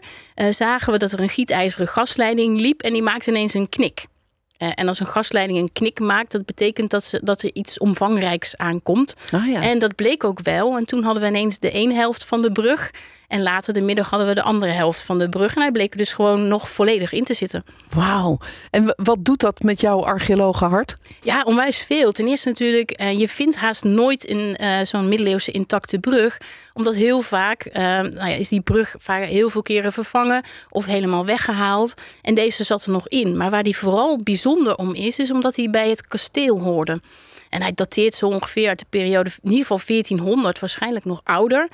zagen 0.49 0.93
we 0.93 0.99
dat 0.99 1.11
er 1.11 1.19
een 1.19 1.29
gietijzeren 1.29 1.87
gasleiding 1.87 2.59
liep 2.59 2.81
en 2.81 2.93
die 2.93 3.01
maakte 3.01 3.29
ineens 3.29 3.53
een 3.53 3.69
knik. 3.69 4.05
Uh, 4.57 4.69
en 4.75 4.87
als 4.87 4.99
een 4.99 5.07
gasleiding 5.07 5.59
een 5.59 5.71
knik 5.73 5.99
maakt, 5.99 6.31
dat 6.31 6.45
betekent 6.45 6.89
dat, 6.89 7.03
ze, 7.03 7.19
dat 7.23 7.41
er 7.41 7.49
iets 7.53 7.79
omvangrijks 7.79 8.57
aankomt. 8.57 9.13
Ah, 9.31 9.47
ja. 9.47 9.61
En 9.61 9.79
dat 9.79 9.95
bleek 9.95 10.23
ook 10.23 10.39
wel. 10.39 10.77
En 10.77 10.85
toen 10.85 11.03
hadden 11.03 11.23
we 11.23 11.29
ineens 11.29 11.59
de 11.59 11.71
ene 11.71 11.93
helft 11.93 12.25
van 12.25 12.41
de 12.41 12.51
brug. 12.51 12.91
En 13.27 13.41
later 13.41 13.73
de 13.73 13.81
middag 13.81 14.09
hadden 14.09 14.27
we 14.27 14.33
de 14.33 14.41
andere 14.41 14.71
helft 14.71 15.01
van 15.01 15.19
de 15.19 15.29
brug. 15.29 15.55
En 15.55 15.61
hij 15.61 15.71
bleek 15.71 15.91
er 15.91 15.97
dus 15.97 16.13
gewoon 16.13 16.47
nog 16.47 16.69
volledig 16.69 17.11
in 17.11 17.23
te 17.23 17.33
zitten. 17.33 17.63
Wauw. 17.89 18.39
En 18.69 18.93
wat 18.97 19.25
doet 19.25 19.39
dat 19.39 19.61
met 19.61 19.81
jouw 19.81 20.03
archeologenhart? 20.03 20.93
Ja, 21.21 21.41
onwijs 21.43 21.83
veel. 21.83 22.11
Ten 22.11 22.27
eerste 22.27 22.47
natuurlijk, 22.47 23.01
uh, 23.01 23.19
je 23.19 23.27
vindt 23.27 23.55
haast 23.55 23.83
nooit 23.83 24.29
een, 24.29 24.57
uh, 24.61 24.79
zo'n 24.83 25.09
middeleeuwse 25.09 25.51
intacte 25.51 25.99
brug. 25.99 26.37
Omdat 26.73 26.95
heel 26.95 27.21
vaak 27.21 27.65
uh, 27.65 27.73
nou 27.83 28.29
ja, 28.29 28.35
is 28.35 28.49
die 28.49 28.61
brug 28.61 28.95
vaak 28.97 29.23
heel 29.23 29.49
veel 29.49 29.61
keren 29.61 29.93
vervangen 29.93 30.43
of 30.69 30.85
helemaal 30.85 31.25
weggehaald. 31.25 31.93
En 32.21 32.35
deze 32.35 32.63
zat 32.63 32.85
er 32.85 32.91
nog 32.91 33.07
in. 33.07 33.37
Maar 33.37 33.49
waar 33.49 33.63
die 33.63 33.77
vooral 33.77 34.19
bijzonder 34.23 34.75
om 34.75 34.93
is, 34.93 35.19
is 35.19 35.31
omdat 35.31 35.55
hij 35.55 35.69
bij 35.69 35.89
het 35.89 36.07
kasteel 36.07 36.59
hoorde. 36.59 37.01
En 37.49 37.61
hij 37.61 37.71
dateert 37.75 38.15
zo 38.15 38.27
ongeveer 38.27 38.67
uit 38.67 38.79
de 38.79 38.85
periode, 38.89 39.29
in 39.29 39.49
ieder 39.51 39.65
geval 39.65 39.81
1400, 39.85 40.59
waarschijnlijk 40.59 41.05
nog 41.05 41.21
ouder. 41.23 41.67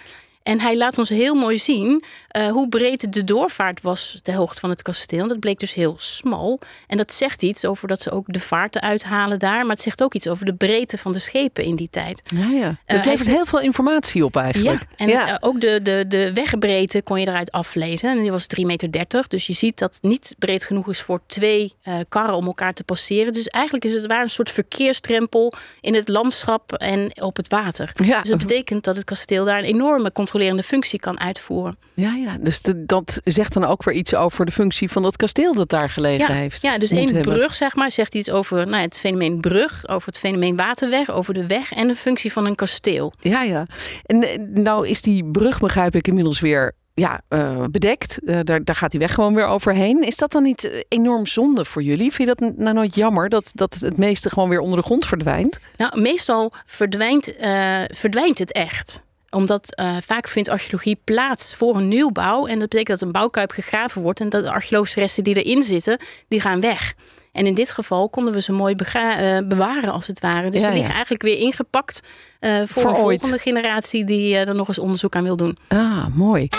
En 0.44 0.60
hij 0.60 0.78
laat 0.78 0.98
ons 0.98 1.10
heel 1.10 1.36
mooi 1.36 1.60
zien 1.60 2.04
uh, 2.38 2.48
hoe 2.48 2.70
breed 2.70 3.14
de 3.14 3.24
doorvaart 3.24 3.82
was 3.82 4.20
de 4.24 4.34
hoogte 4.34 4.60
van 4.60 4.70
het 4.70 4.82
kasteel. 4.82 5.28
Dat 5.28 5.40
bleek 5.40 5.60
dus 5.60 5.74
heel 5.74 5.96
smal. 5.98 6.60
En 6.88 6.98
dat 6.98 7.14
zegt 7.14 7.44
iets 7.44 7.66
over 7.66 7.88
dat 7.88 8.02
ze 8.02 8.12
ook 8.12 8.26
de 8.28 8.40
vaarten 8.40 8.82
uithalen 8.82 9.40
daar. 9.40 9.62
Maar 9.62 9.76
het 9.76 9.82
zegt 9.82 10.04
ook 10.04 10.14
iets 10.14 10.28
over 10.28 10.46
de 10.46 10.54
breedte 10.54 10.98
van 10.98 11.12
de 11.12 11.20
schepen 11.20 11.64
in 11.64 11.76
die 11.76 11.90
tijd. 11.90 12.22
Ja, 12.36 12.50
ja. 12.50 12.78
Dat 12.86 13.00
uh, 13.00 13.06
levert 13.06 13.28
heel 13.28 13.46
veel 13.46 13.60
informatie 13.60 14.26
op 14.26 14.36
eigenlijk. 14.36 14.80
Ja, 14.80 14.88
en 14.98 15.08
ja. 15.08 15.30
Uh, 15.30 15.36
ook 15.40 15.62
de, 15.62 15.80
de, 15.82 16.06
de 16.08 16.34
wegbreedte 16.34 17.02
kon 17.02 17.20
je 17.20 17.28
eruit 17.28 17.52
aflezen. 17.52 18.10
En 18.10 18.22
die 18.22 18.32
was 18.32 18.46
3,30 18.60 18.66
meter. 18.66 19.26
Dus 19.28 19.48
je 19.48 19.54
ziet 19.54 19.80
dat 19.80 19.94
het 19.94 20.04
niet 20.04 20.36
breed 20.40 20.66
genoeg 20.66 20.90
is 20.90 21.02
voor 21.02 21.22
twee 21.28 21.74
karren 22.10 22.36
om 22.36 22.46
elkaar 22.46 22.74
te 22.74 22.84
passeren. 22.84 23.34
Dus 23.34 23.48
eigenlijk 23.48 23.86
is 23.86 23.94
het 23.94 24.06
waar 24.06 24.22
een 24.22 24.30
soort 24.30 24.52
verkeerstrempel 24.52 25.54
in 25.82 25.94
het 25.94 26.08
landschap 26.08 26.74
en 26.74 27.12
op 27.22 27.36
het 27.36 27.48
water. 27.48 27.92
Ja. 28.04 28.22
Dus 28.22 28.30
dat 28.30 28.38
betekent 28.38 28.84
dat 28.84 28.96
het 28.96 29.06
kasteel 29.06 29.46
daar 29.46 29.58
een 29.58 29.64
enorme 29.64 30.12
controlerende 30.34 30.64
functie 30.64 31.00
kan 31.00 31.20
uitvoeren. 31.20 31.78
Ja, 31.94 32.14
ja. 32.14 32.38
dus 32.42 32.62
de, 32.62 32.86
dat 32.86 33.22
zegt 33.24 33.54
dan 33.54 33.64
ook 33.64 33.84
weer 33.84 33.96
iets 33.96 34.16
over 34.16 34.46
de 34.46 34.52
functie 34.52 34.92
van 34.92 35.02
dat 35.02 35.16
kasteel 35.16 35.54
dat 35.54 35.70
daar 35.70 35.90
gelegen 35.90 36.34
ja, 36.34 36.40
heeft. 36.40 36.62
Ja, 36.62 36.78
dus 36.78 36.90
één 36.90 37.22
brug, 37.22 37.56
zeg 37.56 37.76
maar, 37.76 37.92
zegt 37.92 38.16
iets 38.16 38.32
over 38.32 38.68
nou, 38.68 38.82
het 38.82 38.98
fenomeen 38.98 39.42
brug, 39.42 39.88
over 39.88 40.08
het 40.08 40.18
fenomeen 40.18 40.56
waterweg, 40.56 41.12
over 41.12 41.34
de 41.34 41.48
weg 41.48 41.74
en 41.74 41.88
de 41.88 41.96
functie 41.96 42.32
van 42.32 42.46
een 42.46 42.56
kasteel. 42.56 43.14
Ja, 43.20 43.44
ja. 43.44 43.66
En 44.06 44.50
nou 44.54 44.88
is 44.88 45.02
die 45.02 45.26
brug, 45.26 45.60
begrijp 45.60 45.96
ik, 45.96 46.08
inmiddels 46.08 46.40
weer 46.40 46.76
ja, 46.94 47.22
uh, 47.30 47.64
bedekt. 47.72 48.20
Uh, 48.24 48.40
daar, 48.44 48.64
daar 48.64 48.76
gaat 48.76 48.92
die 48.92 49.00
weg 49.00 49.14
gewoon 49.14 49.34
weer 49.36 49.46
overheen. 49.46 50.04
Is 50.04 50.18
dat 50.18 50.32
dan 50.32 50.44
niet 50.44 50.86
enorm 50.88 51.26
zonde 51.26 51.66
voor 51.66 51.84
jullie? 51.84 52.12
Vind 52.12 52.30
je 52.30 52.36
dat 52.36 52.58
nou 52.58 52.74
nooit 52.74 52.96
jammer 52.96 53.30
dat, 53.30 53.52
dat 53.54 53.74
het 53.74 53.98
meeste 53.98 54.30
gewoon 54.30 54.50
weer 54.50 54.60
onder 54.60 54.80
de 54.80 54.86
grond 54.86 55.06
verdwijnt? 55.06 55.60
Nou, 55.78 56.02
meestal 56.02 56.54
verdwijnt, 56.66 57.34
uh, 57.42 57.82
verdwijnt 57.88 58.38
het 58.38 58.52
echt 58.52 59.02
omdat 59.34 59.80
uh, 59.80 59.98
vaak 60.02 60.28
vindt 60.28 60.50
archeologie 60.50 61.00
plaats 61.04 61.56
voor 61.56 61.76
een 61.76 61.88
nieuwbouw. 61.88 62.46
En 62.46 62.60
dat 62.60 62.70
betekent 62.70 63.00
dat 63.00 63.08
een 63.08 63.14
bouwkuip 63.14 63.52
gegraven 63.52 64.02
wordt. 64.02 64.20
En 64.20 64.30
dat 64.30 64.44
de 64.44 64.52
archeologische 64.52 65.00
resten 65.00 65.24
die 65.24 65.44
erin 65.44 65.64
zitten, 65.64 65.98
die 66.28 66.42
gaan 66.42 66.62
weg. 66.62 66.94
En 67.32 67.46
in 67.46 67.54
dit 67.54 67.72
geval 67.72 68.10
konden 68.10 68.34
we 68.34 68.42
ze 68.42 68.52
mooi 68.52 68.76
uh, 68.78 69.38
bewaren, 69.48 69.94
als 69.94 70.08
het 70.08 70.20
ware. 70.20 70.50
Dus 70.50 70.62
Ja, 70.62 70.66
ze 70.66 70.72
ja. 70.72 70.76
liggen 70.76 70.94
eigenlijk 70.94 71.24
weer 71.24 71.38
ingepakt 71.38 72.00
uh, 72.40 72.62
voor, 72.66 72.84
ooit. 72.84 73.20
volgende 73.20 73.38
generatie 73.44 74.06
die 74.06 74.38
er 74.38 74.56
nog 74.56 74.68
eens 74.68 74.80
onderzoek 74.80 75.16
aan 75.16 75.24
wil 75.24 75.38
doen. 75.38 75.58
Ah, 75.68 76.06
mooi. 76.14 76.50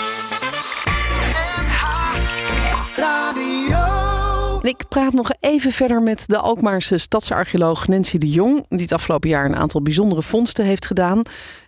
Ik 4.61 4.87
praat 4.89 5.13
nog 5.13 5.31
even 5.39 5.71
verder 5.71 6.01
met 6.01 6.23
de 6.27 6.37
Alkmaarse 6.37 6.97
stadsarcheoloog 6.97 7.87
Nancy 7.87 8.17
de 8.17 8.29
Jong, 8.29 8.65
die 8.69 8.81
het 8.81 8.91
afgelopen 8.91 9.29
jaar 9.29 9.45
een 9.45 9.55
aantal 9.55 9.81
bijzondere 9.81 10.21
vondsten 10.21 10.65
heeft 10.65 10.85
gedaan. 10.85 11.21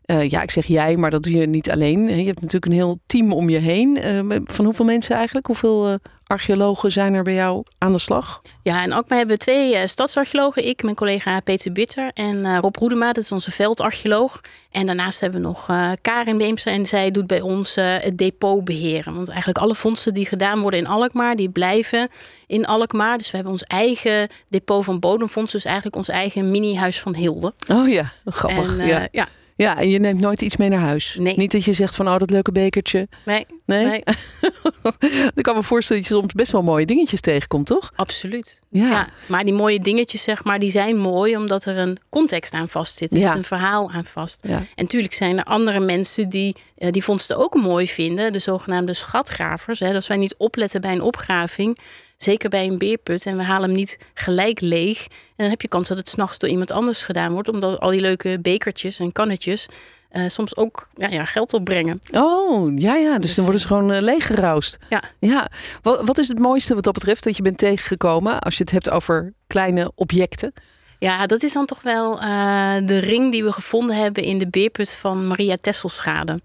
Eh, 0.07 0.29
ja, 0.29 0.41
ik 0.41 0.51
zeg 0.51 0.65
jij, 0.65 0.95
maar 0.95 1.09
dat 1.09 1.23
doe 1.23 1.33
je 1.33 1.47
niet 1.47 1.71
alleen. 1.71 2.17
Je 2.19 2.25
hebt 2.25 2.41
natuurlijk 2.41 2.65
een 2.65 2.71
heel 2.71 2.99
team 3.05 3.33
om 3.33 3.49
je 3.49 3.57
heen. 3.57 3.97
Eh, 3.97 4.19
van 4.43 4.65
hoeveel 4.65 4.85
mensen 4.85 5.15
eigenlijk? 5.15 5.45
Hoeveel 5.45 5.87
eh, 5.87 5.93
archeologen 6.25 6.91
zijn 6.91 7.13
er 7.13 7.23
bij 7.23 7.33
jou 7.33 7.63
aan 7.77 7.91
de 7.91 7.97
slag? 7.97 8.41
Ja, 8.63 8.83
en 8.83 8.93
ook 8.93 9.09
hebben 9.09 9.27
we 9.27 9.37
twee 9.37 9.87
stadsarcheologen. 9.87 10.67
Ik, 10.67 10.83
mijn 10.83 10.95
collega 10.95 11.39
Peter 11.39 11.71
Bitter 11.71 12.11
en 12.13 12.59
Rob 12.59 12.75
Roedema, 12.75 13.13
dat 13.13 13.23
is 13.23 13.31
onze 13.31 13.51
veldarcheoloog. 13.51 14.41
En 14.71 14.85
daarnaast 14.85 15.19
hebben 15.19 15.41
we 15.41 15.47
nog 15.47 15.65
Karin 16.01 16.37
Beemster 16.37 16.71
en 16.71 16.85
zij 16.85 17.11
doet 17.11 17.27
bij 17.27 17.41
ons 17.41 17.75
het 17.75 18.17
depot 18.17 18.65
beheren. 18.65 19.15
Want 19.15 19.29
eigenlijk 19.29 19.59
alle 19.59 19.75
vondsten 19.75 20.13
die 20.13 20.25
gedaan 20.25 20.59
worden 20.59 20.79
in 20.79 20.87
Alkmaar, 20.87 21.35
die 21.35 21.49
blijven 21.49 22.09
in 22.45 22.65
Alkmaar. 22.65 23.17
Dus 23.17 23.29
we 23.29 23.35
hebben 23.35 23.53
ons 23.53 23.63
eigen 23.63 24.27
depot 24.47 24.85
van 24.85 24.99
bodemvondsten, 24.99 25.59
dus 25.59 25.67
eigenlijk 25.67 25.95
ons 25.95 26.09
eigen 26.09 26.51
mini-huis 26.51 26.99
van 26.99 27.15
Hilde. 27.15 27.53
Oh 27.71 27.89
ja, 27.89 28.11
grappig. 28.25 28.77
En, 28.77 28.85
ja. 28.85 29.07
ja. 29.11 29.27
Ja, 29.57 29.77
en 29.79 29.89
je 29.89 29.99
neemt 29.99 30.19
nooit 30.19 30.41
iets 30.41 30.57
mee 30.57 30.69
naar 30.69 30.79
huis. 30.79 31.15
Nee. 31.19 31.37
Niet 31.37 31.51
dat 31.51 31.63
je 31.63 31.73
zegt 31.73 31.95
van, 31.95 32.07
oh, 32.07 32.17
dat 32.17 32.29
leuke 32.29 32.51
bekertje. 32.51 33.07
Nee, 33.25 33.45
Nee? 33.65 33.85
nee, 33.85 34.03
Ik 35.35 35.43
kan 35.43 35.55
me 35.55 35.63
voorstellen 35.63 36.01
dat 36.01 36.11
je 36.11 36.17
soms 36.17 36.33
best 36.33 36.51
wel 36.51 36.61
mooie 36.61 36.85
dingetjes 36.85 37.21
tegenkomt, 37.21 37.65
toch? 37.65 37.91
absoluut. 37.95 38.59
Ja. 38.69 38.89
Ja, 38.89 39.07
maar 39.25 39.43
die 39.43 39.53
mooie 39.53 39.79
dingetjes, 39.79 40.23
zeg 40.23 40.43
maar, 40.43 40.59
die 40.59 40.71
zijn 40.71 40.97
mooi 40.97 41.37
omdat 41.37 41.65
er 41.65 41.77
een 41.77 41.97
context 42.09 42.53
aan 42.53 42.69
vast 42.69 42.97
zit. 42.97 43.11
Er 43.11 43.17
Ja. 43.19 43.27
zit 43.27 43.35
een 43.35 43.43
verhaal 43.43 43.91
aan 43.91 44.05
vast. 44.05 44.39
Ja. 44.47 44.57
En 44.57 44.63
natuurlijk 44.75 45.13
zijn 45.13 45.37
er 45.37 45.43
andere 45.43 45.79
mensen 45.79 46.29
die 46.29 46.55
eh, 46.77 46.91
die 46.91 47.03
vondsten 47.03 47.37
ook 47.37 47.55
mooi 47.55 47.87
vinden. 47.87 48.33
De 48.33 48.39
zogenaamde 48.39 48.93
schatgravers. 48.93 49.79
Hè. 49.79 49.93
Als 49.93 50.07
wij 50.07 50.17
niet 50.17 50.35
opletten 50.37 50.81
bij 50.81 50.91
een 50.91 51.01
opgraving, 51.01 51.77
Zeker 52.17 52.49
bij 52.49 52.67
een 52.67 52.77
beerput. 52.77 53.25
En 53.25 53.37
we 53.37 53.43
halen 53.43 53.69
hem 53.69 53.77
niet 53.77 53.97
gelijk 54.13 54.59
leeg. 54.59 55.03
En 55.07 55.35
dan 55.35 55.49
heb 55.49 55.61
je 55.61 55.67
kans 55.67 55.87
dat 55.87 55.97
het 55.97 56.09
s'nachts 56.09 56.37
door 56.37 56.49
iemand 56.49 56.71
anders 56.71 57.03
gedaan 57.03 57.31
wordt. 57.31 57.49
Omdat 57.49 57.79
al 57.79 57.89
die 57.89 58.01
leuke 58.01 58.39
bekertjes 58.41 58.99
en 58.99 59.11
kannetjes 59.11 59.67
uh, 60.11 60.23
soms 60.27 60.55
ook 60.55 60.87
ja, 60.93 61.07
ja, 61.07 61.25
geld 61.25 61.53
opbrengen. 61.53 61.99
Oh, 62.11 62.71
ja, 62.75 62.95
ja. 62.95 63.13
Dus, 63.13 63.21
dus 63.21 63.35
dan 63.35 63.43
worden 63.43 63.61
ze 63.61 63.67
gewoon 63.67 63.91
uh, 63.91 64.01
leeggeroust. 64.01 64.77
Ja. 64.89 65.03
ja. 65.19 65.49
Wat, 65.81 66.01
wat 66.05 66.17
is 66.17 66.27
het 66.27 66.39
mooiste 66.39 66.73
wat 66.73 66.83
dat 66.83 66.93
betreft 66.93 67.23
dat 67.23 67.37
je 67.37 67.43
bent 67.43 67.57
tegengekomen 67.57 68.39
als 68.39 68.57
je 68.57 68.63
het 68.63 68.71
hebt 68.71 68.89
over 68.89 69.33
kleine 69.47 69.91
objecten? 69.95 70.53
Ja, 70.99 71.25
dat 71.25 71.43
is 71.43 71.53
dan 71.53 71.65
toch 71.65 71.81
wel 71.81 72.21
uh, 72.21 72.75
de 72.85 72.97
ring 72.97 73.31
die 73.31 73.43
we 73.43 73.51
gevonden 73.51 73.95
hebben 73.95 74.23
in 74.23 74.37
de 74.37 74.47
beerput 74.47 74.95
van 74.95 75.27
Maria 75.27 75.55
Tesselschade. 75.61 76.39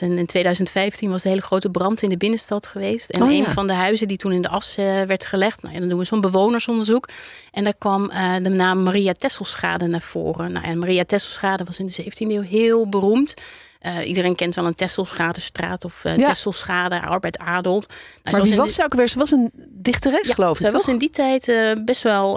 In 0.00 0.26
2015 0.26 1.10
was 1.10 1.24
een 1.24 1.30
hele 1.30 1.42
grote 1.42 1.70
brand 1.70 2.02
in 2.02 2.08
de 2.08 2.16
binnenstad 2.16 2.66
geweest. 2.66 3.10
En 3.10 3.22
oh, 3.22 3.32
een 3.32 3.44
van 3.44 3.66
de 3.66 3.72
huizen 3.72 4.08
die 4.08 4.16
toen 4.16 4.32
in 4.32 4.42
de 4.42 4.48
as 4.48 4.76
uh, 4.78 5.02
werd 5.02 5.26
gelegd, 5.26 5.62
nou, 5.62 5.74
ja, 5.74 5.80
dan 5.80 5.88
doen 5.88 5.98
we 5.98 6.04
zo'n 6.04 6.20
bewonersonderzoek. 6.20 7.08
En 7.52 7.64
daar 7.64 7.76
kwam 7.78 8.10
uh, 8.10 8.34
de 8.42 8.48
naam 8.48 8.82
Maria 8.82 9.12
Tesselschade 9.12 9.86
naar 9.86 10.00
voren. 10.00 10.52
Nou, 10.52 10.64
en 10.64 10.78
Maria 10.78 11.04
Tesselschade 11.04 11.64
was 11.64 11.78
in 11.78 11.86
de 11.86 12.04
17e 12.04 12.30
eeuw 12.30 12.42
heel 12.42 12.88
beroemd. 12.88 13.34
Uh, 13.82 14.08
iedereen 14.08 14.34
kent 14.34 14.54
wel 14.54 14.66
een 14.66 14.74
Tesselschade-straat 14.74 15.84
of 15.84 16.04
uh, 16.04 16.16
ja. 16.16 16.26
Tesselschade, 16.26 17.00
Arbeid 17.00 17.38
Adelt. 17.38 17.86
Nou, 18.22 18.36
maar 18.36 18.46
wie 18.46 18.56
was 18.56 18.74
ze 18.74 18.84
ook 18.84 18.94
weer? 18.94 19.08
Ze 19.08 19.18
was 19.18 19.30
een 19.30 19.50
dichteres, 19.70 20.28
ja, 20.28 20.34
geloof 20.34 20.58
ik, 20.58 20.64
toch? 20.64 20.72
was 20.72 20.88
in 20.88 20.98
die 20.98 21.10
tijd 21.10 21.48
uh, 21.48 21.72
best 21.84 22.02
wel 22.02 22.34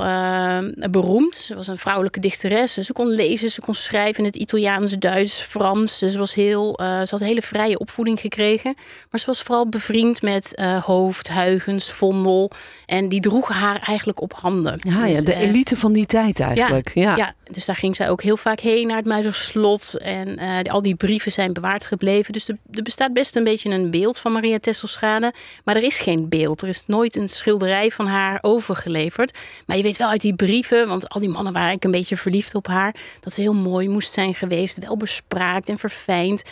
beroemd. 0.90 1.36
Ze 1.36 1.56
was 1.56 1.68
een 1.68 1.78
vrouwelijke 1.78 2.20
dichteres. 2.20 2.74
Ze 2.74 2.94
kon 2.94 3.08
lezen, 3.08 3.50
ze 3.52 3.62
kon 3.62 3.74
schrijven 3.74 4.18
in 4.20 4.26
het 4.26 4.36
Italiaans, 4.36 4.98
Duits, 4.98 5.42
Frans. 5.42 5.98
Ze, 5.98 6.18
was 6.18 6.34
heel, 6.34 6.74
ze 6.80 7.08
had 7.10 7.20
een 7.20 7.28
hele 7.28 7.42
vrije 7.42 7.80
opvoeding 7.80 8.20
gekregen. 8.20 8.74
Maar 9.10 9.20
ze 9.20 9.26
was 9.26 9.42
vooral 9.42 9.70
bevriend 9.70 10.22
met 10.22 10.62
Hoofd, 10.86 11.32
Huygens, 11.32 11.92
Vondel. 11.92 12.52
En 12.86 13.10
die 13.10 13.22
droegen 13.22 13.56
haar 13.56 13.84
eigenlijk 13.86 14.22
op 14.22 14.34
handen. 14.34 14.80
Ja, 14.84 15.06
dus, 15.06 15.16
ja 15.16 15.22
de 15.22 15.36
elite 15.36 15.78
van 15.78 15.94
die 15.94 16.06
tijd 16.06 16.40
eigenlijk. 16.40 16.92
Ja, 16.94 17.16
ja. 17.16 17.34
Dus 17.52 17.66
daar 17.66 17.76
ging 17.76 17.96
zij 17.96 18.10
ook 18.10 18.22
heel 18.22 18.38
vaak 18.38 18.60
heen 18.60 18.88
naar 18.88 18.98
het 18.98 19.06
Muiderslot. 19.06 19.98
En 19.98 20.38
al 20.68 20.82
die 20.82 20.96
brieven 20.96 21.32
zijn 21.32 21.54
bewaard 21.54 21.86
gebleven. 21.86 22.34
Dus 22.34 22.48
er, 22.48 22.58
bestaat 22.84 23.14
best 23.14 23.36
een 23.36 23.44
beetje 23.44 23.70
een 23.70 23.92
beeld 23.92 24.20
van 24.20 24.32
Maria 24.32 24.60
Tesselschade. 24.60 25.34
Maar 25.64 25.76
er 25.76 25.84
is 25.84 26.00
geen 26.00 26.30
beeld. 26.30 26.62
Er 26.62 26.68
is 26.68 26.86
nooit 26.86 27.16
een 27.16 27.30
schilderij 27.30 27.92
van 27.92 28.08
haar 28.08 28.38
overgeleverd. 28.42 29.38
Maar 29.66 29.78
je 29.78 29.84
weet 29.84 29.98
wel 29.98 30.10
uit 30.10 30.22
die 30.22 30.36
brieven, 30.36 30.88
want 30.88 31.10
al 31.10 31.20
die 31.20 31.30
mannen 31.30 31.54
waren 31.54 31.74
ik 31.74 31.84
een 31.84 31.92
beetje 31.92 32.18
verliefd 32.18 32.56
op 32.56 32.68
haar. 32.68 32.96
Dat 33.20 33.34
ze 33.34 33.42
heel 33.42 33.54
mooi 33.54 33.90
moest 33.90 34.14
zijn 34.14 34.36
geweest. 34.36 34.78
Wel 34.78 34.98
bespraakt 34.98 35.70
en 35.70 35.78
verfijnd. 35.78 36.44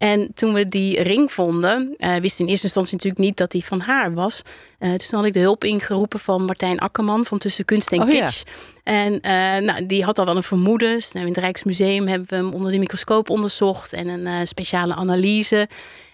En 0.00 0.30
toen 0.34 0.52
we 0.52 0.68
die 0.68 1.02
ring 1.02 1.32
vonden, 1.32 1.94
uh, 1.98 2.14
wisten 2.16 2.44
in 2.44 2.50
eerste 2.50 2.66
instantie 2.66 2.92
natuurlijk 2.96 3.22
niet 3.22 3.36
dat 3.36 3.50
die 3.50 3.64
van 3.64 3.80
haar 3.80 4.14
was. 4.14 4.42
Uh, 4.78 4.96
dus 4.96 5.08
dan 5.08 5.18
had 5.18 5.28
ik 5.28 5.34
de 5.34 5.40
hulp 5.40 5.64
ingeroepen 5.64 6.20
van 6.20 6.44
Martijn 6.44 6.78
Akkerman 6.78 7.24
van 7.24 7.38
Tussen 7.38 7.64
Kunst 7.64 7.92
en 7.92 8.02
oh, 8.02 8.08
Kitsch. 8.08 8.42
En 8.84 9.12
uh, 9.12 9.20
nou, 9.66 9.86
die 9.86 10.04
had 10.04 10.18
al 10.18 10.24
wel 10.24 10.36
een 10.36 10.42
vermoeden. 10.42 10.94
Dus, 10.94 11.12
nou, 11.12 11.26
in 11.26 11.32
het 11.32 11.40
Rijksmuseum 11.40 12.06
hebben 12.06 12.28
we 12.28 12.34
hem 12.34 12.52
onder 12.52 12.72
de 12.72 12.78
microscoop 12.78 13.30
onderzocht 13.30 13.92
en 13.92 14.08
een 14.08 14.46
speciale 14.46 14.94
analyse. 14.94 15.68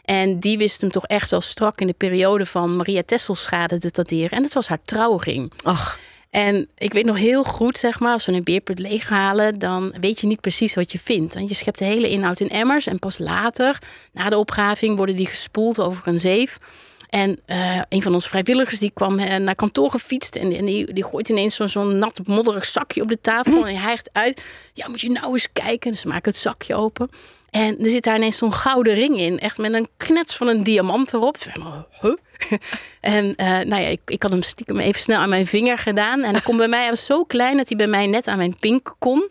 En 0.05 0.39
die 0.41 0.59
wist 0.59 0.81
hem 0.81 0.91
toch 0.91 1.07
echt 1.07 1.31
wel 1.31 1.41
strak 1.41 1.81
in 1.81 1.87
de 1.87 1.93
periode 1.93 2.47
van 2.47 2.77
Maria 2.77 3.03
Tesselschade 3.07 3.79
te 3.79 3.91
dateren. 3.93 4.31
En 4.31 4.43
dat 4.43 4.53
was 4.53 4.69
haar 4.69 4.83
trouwring. 4.85 5.53
Ach. 5.63 5.99
En 6.31 6.69
ik 6.79 6.93
weet 6.93 7.05
nog 7.05 7.19
heel 7.19 7.45
goed, 7.45 7.79
zeg 7.79 8.01
maar, 8.01 8.13
als 8.13 8.27
we 8.27 8.33
een 8.33 8.45
beerput 8.45 8.79
leeghalen, 8.79 9.59
dan 9.59 9.95
weet 10.01 10.21
je 10.21 10.27
niet 10.27 10.41
precies 10.41 10.75
wat 10.75 10.93
je 10.93 10.99
vindt. 10.99 11.35
Want 11.35 11.49
je 11.49 11.55
schept 11.55 11.79
de 11.79 11.85
hele 11.85 12.09
inhoud 12.09 12.41
in 12.41 12.49
emmers 12.49 12.87
en 12.87 12.99
pas 12.99 13.19
later, 13.19 13.79
na 14.13 14.29
de 14.29 14.39
opgraving, 14.39 14.97
worden 14.97 15.17
die 15.17 15.27
gespoeld 15.27 15.81
over 15.81 16.09
een 16.09 16.21
zeef. 16.21 16.59
En 17.11 17.39
uh, 17.47 17.81
een 17.89 18.03
van 18.03 18.15
onze 18.15 18.29
vrijwilligers 18.29 18.79
die 18.79 18.91
kwam 18.91 19.19
uh, 19.19 19.37
naar 19.37 19.55
kantoor 19.55 19.91
gefietst. 19.91 20.37
En, 20.37 20.53
en 20.57 20.65
die, 20.65 20.93
die, 20.93 21.05
gooit 21.05 21.29
ineens 21.29 21.55
zo'n 21.55 21.69
zo 21.69 21.85
nat 21.85 22.21
modderig 22.27 22.65
zakje 22.65 23.03
op 23.03 23.09
de 23.09 23.21
tafel. 23.21 23.57
En 23.57 23.65
hij 23.65 23.75
hijgt 23.75 24.09
uit. 24.13 24.45
Ja, 24.73 24.89
moet 24.89 25.01
je 25.01 25.11
nou 25.11 25.33
eens 25.33 25.53
kijken. 25.53 25.91
Dus 25.91 26.01
ze 26.01 26.09
maken 26.09 26.31
het 26.31 26.41
zakje 26.41 26.75
open. 26.75 27.11
En 27.57 27.79
er 27.81 27.91
zit 27.91 28.05
daar 28.05 28.17
ineens 28.17 28.37
zo'n 28.37 28.53
gouden 28.53 28.95
ring 28.95 29.19
in. 29.19 29.39
Echt 29.39 29.59
met 29.59 29.73
een 29.73 29.89
knets 29.97 30.37
van 30.37 30.49
een 30.49 30.63
diamant 30.63 31.13
erop. 31.13 31.37
Huh? 32.01 32.15
en 33.01 33.25
uh, 33.25 33.47
nou 33.47 33.83
ja, 33.83 33.89
ik, 33.89 34.01
ik 34.07 34.23
had 34.23 34.31
hem 34.31 34.43
stiekem 34.43 34.79
even 34.79 35.01
snel 35.01 35.19
aan 35.19 35.29
mijn 35.29 35.47
vinger 35.47 35.79
gedaan. 35.79 36.23
En 36.23 36.33
hij 36.33 36.41
komt 36.41 36.59
bij 36.59 36.69
mij, 36.69 36.81
hij 36.81 36.91
was 36.91 37.05
zo 37.05 37.25
klein 37.25 37.57
dat 37.57 37.69
hij 37.69 37.77
bij 37.77 37.87
mij 37.87 38.07
net 38.07 38.27
aan 38.27 38.37
mijn 38.37 38.57
pink 38.61 38.95
kon. 38.99 39.31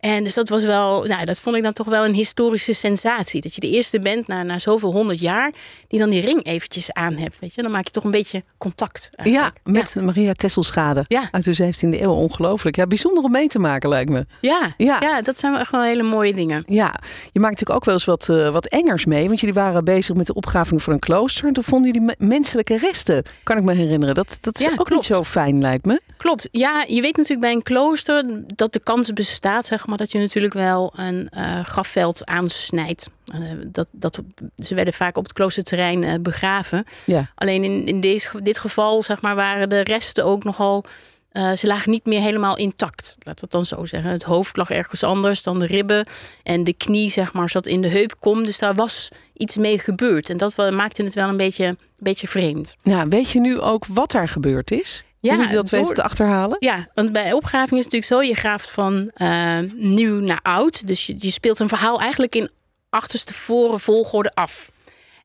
En 0.00 0.24
dus 0.24 0.34
dat 0.34 0.48
was 0.48 0.64
wel, 0.64 1.04
nou, 1.04 1.24
dat 1.24 1.38
vond 1.40 1.56
ik 1.56 1.62
dan 1.62 1.72
toch 1.72 1.86
wel 1.86 2.04
een 2.04 2.14
historische 2.14 2.72
sensatie. 2.72 3.40
Dat 3.40 3.54
je 3.54 3.60
de 3.60 3.70
eerste 3.70 4.00
bent 4.00 4.26
na, 4.26 4.42
na 4.42 4.58
zoveel 4.58 4.92
honderd 4.92 5.20
jaar 5.20 5.52
die 5.88 5.98
dan 5.98 6.10
die 6.10 6.20
ring 6.20 6.44
eventjes 6.44 6.92
aan 6.92 7.16
hebt. 7.16 7.38
Weet 7.38 7.54
je? 7.54 7.62
Dan 7.62 7.70
maak 7.70 7.84
je 7.84 7.90
toch 7.90 8.04
een 8.04 8.10
beetje 8.10 8.44
contact. 8.58 9.10
Ja, 9.22 9.52
met 9.64 9.94
Maria 9.94 10.32
Tesselschade 10.32 11.04
ja. 11.08 11.28
uit 11.30 11.44
de 11.44 11.64
17e 11.64 12.00
eeuw. 12.00 12.12
Ongelooflijk. 12.12 12.76
Ja, 12.76 12.86
bijzonder 12.86 13.24
om 13.24 13.30
mee 13.30 13.48
te 13.48 13.58
maken 13.58 13.88
lijkt 13.88 14.10
me. 14.10 14.26
Ja, 14.40 14.74
ja. 14.76 14.96
ja 15.00 15.22
dat 15.22 15.38
zijn 15.38 15.56
echt 15.56 15.70
wel 15.70 15.82
hele 15.82 16.02
mooie 16.02 16.34
dingen. 16.34 16.64
Ja, 16.66 17.00
je 17.32 17.40
maakt 17.40 17.52
natuurlijk 17.52 17.70
ook 17.70 17.84
wel 17.84 17.94
eens 17.94 18.04
wat, 18.04 18.28
uh, 18.30 18.52
wat 18.52 18.66
engers 18.66 19.04
mee. 19.04 19.26
Want 19.26 19.40
jullie 19.40 19.54
waren 19.54 19.84
bezig 19.84 20.16
met 20.16 20.26
de 20.26 20.34
opgraving 20.34 20.82
van 20.82 20.92
een 20.92 20.98
klooster. 20.98 21.46
En 21.46 21.52
toen 21.52 21.64
vonden 21.64 21.92
jullie 21.92 22.14
menselijke 22.18 22.76
resten, 22.76 23.24
kan 23.42 23.56
ik 23.56 23.64
me 23.64 23.74
herinneren. 23.74 24.14
Dat, 24.14 24.38
dat 24.40 24.58
is 24.58 24.64
ja, 24.64 24.70
ook 24.70 24.76
klopt. 24.76 24.90
niet 24.90 25.04
zo 25.04 25.22
fijn 25.22 25.60
lijkt 25.60 25.84
me. 25.84 26.00
Klopt. 26.16 26.48
Ja, 26.50 26.84
je 26.88 27.00
weet 27.00 27.16
natuurlijk 27.16 27.40
bij 27.40 27.52
een 27.52 27.62
klooster 27.62 28.24
dat 28.54 28.72
de 28.72 28.80
kans 28.80 29.12
bestaat, 29.12 29.66
zeg 29.66 29.85
maar, 29.86 29.96
dat 29.96 30.12
je 30.12 30.18
natuurlijk 30.18 30.54
wel 30.54 30.92
een 30.96 31.28
uh, 31.36 31.64
grafveld 31.64 32.26
aansnijdt. 32.26 33.10
Uh, 33.34 33.40
dat, 33.66 33.88
dat, 33.92 34.20
ze 34.56 34.74
werden 34.74 34.94
vaak 34.94 35.16
op 35.16 35.22
het 35.22 35.32
kloosterterrein 35.32 36.02
uh, 36.02 36.14
begraven. 36.20 36.84
Ja. 37.04 37.30
Alleen 37.34 37.64
in, 37.64 37.86
in 37.86 38.00
deze, 38.00 38.42
dit 38.42 38.58
geval 38.58 39.02
zeg 39.02 39.20
maar, 39.20 39.34
waren 39.34 39.68
de 39.68 39.80
resten 39.80 40.24
ook 40.24 40.44
nogal. 40.44 40.84
ze 41.32 41.66
lagen 41.66 41.90
niet 41.90 42.06
meer 42.06 42.20
helemaal 42.20 42.56
intact. 42.56 43.16
Laat 43.22 43.40
dat 43.40 43.50
dan 43.50 43.66
zo 43.66 43.84
zeggen. 43.84 44.10
Het 44.10 44.22
hoofd 44.22 44.56
lag 44.56 44.70
ergens 44.70 45.02
anders 45.02 45.42
dan 45.42 45.58
de 45.58 45.66
ribben. 45.66 46.06
En 46.42 46.64
de 46.64 46.72
knie, 46.72 47.10
zeg 47.10 47.32
maar, 47.32 47.50
zat 47.50 47.66
in 47.66 47.82
de 47.82 47.88
heupkom. 47.88 48.44
Dus 48.44 48.58
daar 48.58 48.74
was 48.74 49.08
iets 49.36 49.56
mee 49.56 49.78
gebeurd. 49.78 50.30
En 50.30 50.36
dat 50.36 50.56
maakte 50.56 51.02
het 51.02 51.14
wel 51.14 51.28
een 51.28 51.36
beetje, 51.36 51.64
een 51.64 51.78
beetje 51.98 52.28
vreemd. 52.28 52.76
Ja, 52.82 53.08
weet 53.08 53.30
je 53.30 53.40
nu 53.40 53.60
ook 53.60 53.86
wat 53.86 54.10
daar 54.10 54.28
gebeurd 54.28 54.70
is? 54.70 55.04
Ja, 55.26 55.46
dat 55.46 55.68
door, 55.68 55.80
weten 55.80 55.94
te 55.94 56.02
achterhalen? 56.02 56.56
Ja, 56.60 56.88
want 56.94 57.12
bij 57.12 57.32
opgraving 57.32 57.78
is 57.78 57.84
het 57.84 57.92
natuurlijk 57.92 58.22
zo: 58.22 58.32
je 58.32 58.40
graaft 58.40 58.70
van 58.70 59.10
uh, 59.16 59.58
nieuw 59.74 60.20
naar 60.20 60.40
oud. 60.42 60.86
Dus 60.86 61.06
je, 61.06 61.14
je 61.18 61.30
speelt 61.30 61.58
een 61.58 61.68
verhaal 61.68 62.00
eigenlijk 62.00 62.34
in 62.34 62.50
achterste 62.90 63.34
voren 63.34 63.80
volgorde 63.80 64.30
af. 64.34 64.70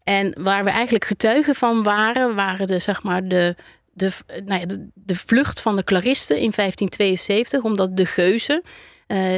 En 0.04 0.34
waar 0.40 0.64
we 0.64 0.70
eigenlijk 0.70 1.06
getuigen 1.06 1.56
van 1.56 1.84
waren, 1.84 2.36
waren 2.36 2.68
de, 2.68 2.80
zeg 2.80 3.04
maar, 3.04 3.28
de, 3.28 3.56
de, 3.94 4.12
nou 4.46 4.60
ja, 4.60 4.66
de, 4.66 4.88
de 4.94 5.16
vlucht 5.16 5.62
van 5.62 5.76
de 5.76 5.84
Claristen 5.84 6.36
in 6.36 6.52
1572, 6.56 7.64
omdat 7.64 7.98
de 7.98 8.06
geuzen 8.06 8.62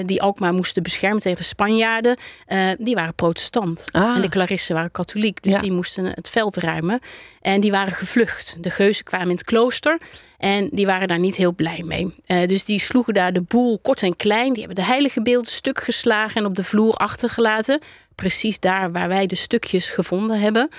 die 0.06 0.22
Alkmaar 0.22 0.54
moesten 0.54 0.84
beschermen 0.84 1.22
tegen 1.22 1.38
de 1.38 1.44
Spanjaarden, 1.44 2.18
uh, 2.48 2.70
die 2.78 2.96
waren 2.96 3.16
protestant. 3.16 3.86
Ah. 3.92 4.16
En 4.16 4.22
de 4.22 4.30
Clarissen 4.30 4.76
waren 4.76 4.92
katholiek, 4.92 5.44
dus 5.44 5.58
die 5.58 5.72
moesten 5.72 6.06
het 6.06 6.30
veld 6.30 6.58
ruimen. 6.58 7.00
En 7.42 7.62
die 7.62 7.72
waren 7.72 7.94
gevlucht. 7.94 8.56
De 8.60 8.70
geuzen 8.70 9.04
kwamen 9.06 9.30
in 9.30 9.36
het 9.36 9.44
klooster 9.44 9.98
en 10.38 10.70
die 10.72 10.86
waren 10.86 11.08
daar 11.08 11.20
niet 11.20 11.36
heel 11.36 11.54
blij 11.54 11.84
mee. 11.86 12.16
Uh, 12.28 12.48
dus 12.48 12.66
die 12.66 12.80
sloegen 12.80 13.14
daar 13.14 13.34
de 13.34 13.42
boel 13.42 13.80
kort 13.80 14.04
en 14.04 14.16
klein. 14.16 14.54
Die 14.54 14.64
hebben 14.66 14.84
de 14.84 14.92
heilige 14.92 15.22
beelden 15.22 15.52
stuk 15.52 15.84
geslagen 15.84 16.42
en 16.42 16.46
op 16.46 16.56
de 16.56 16.64
vloer 16.64 16.94
achtergelaten. 16.94 17.80
Precies 18.16 18.60
daar 18.60 18.92
waar 18.92 19.08
wij 19.08 19.26
de 19.26 19.36
stukjes 19.36 19.90
gevonden 19.90 20.40
hebben. 20.40 20.70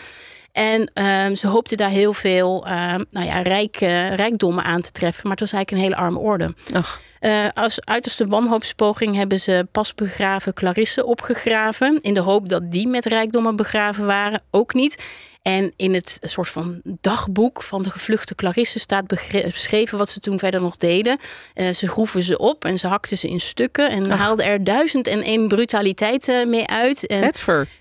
En 0.54 0.90
um, 1.26 1.36
ze 1.36 1.46
hoopten 1.46 1.76
daar 1.76 1.88
heel 1.88 2.12
veel 2.12 2.66
uh, 2.66 2.94
nou 3.10 3.26
ja, 3.26 3.42
rijk, 3.42 3.80
uh, 3.80 4.14
rijkdommen 4.14 4.64
aan 4.64 4.80
te 4.80 4.90
treffen. 4.90 5.22
Maar 5.22 5.32
het 5.32 5.40
was 5.40 5.52
eigenlijk 5.52 5.70
een 5.70 5.90
hele 5.90 6.06
arme 6.06 6.18
orde. 6.18 6.54
Ach. 6.74 7.00
Uh, 7.20 7.46
als 7.54 7.84
uiterste 7.84 8.26
wanhoopspoging 8.26 9.16
hebben 9.16 9.40
ze 9.40 9.66
pas 9.72 9.94
begraven 9.94 10.54
Clarisse 10.54 11.06
opgegraven. 11.06 11.98
In 12.02 12.14
de 12.14 12.20
hoop 12.20 12.48
dat 12.48 12.72
die 12.72 12.88
met 12.88 13.04
rijkdommen 13.04 13.56
begraven 13.56 14.06
waren. 14.06 14.42
Ook 14.50 14.74
niet. 14.74 15.02
En 15.44 15.72
in 15.76 15.94
het 15.94 16.18
soort 16.22 16.48
van 16.48 16.80
dagboek 16.84 17.62
van 17.62 17.82
de 17.82 17.90
gevluchte 17.90 18.34
Clarisse 18.34 18.78
staat 18.78 19.06
beschreven 19.06 19.98
wat 19.98 20.08
ze 20.08 20.20
toen 20.20 20.38
verder 20.38 20.60
nog 20.60 20.76
deden. 20.76 21.18
Uh, 21.54 21.70
ze 21.70 21.88
groeven 21.88 22.22
ze 22.22 22.38
op 22.38 22.64
en 22.64 22.78
ze 22.78 22.86
hakten 22.86 23.16
ze 23.16 23.28
in 23.28 23.40
stukken 23.40 23.90
en 23.90 24.10
Ach. 24.10 24.18
haalden 24.18 24.46
er 24.46 24.64
duizend 24.64 25.06
en 25.06 25.22
één 25.22 25.48
brutaliteit 25.48 26.28
uh, 26.28 26.44
mee 26.44 26.66
uit. 26.66 27.06
En, 27.06 27.32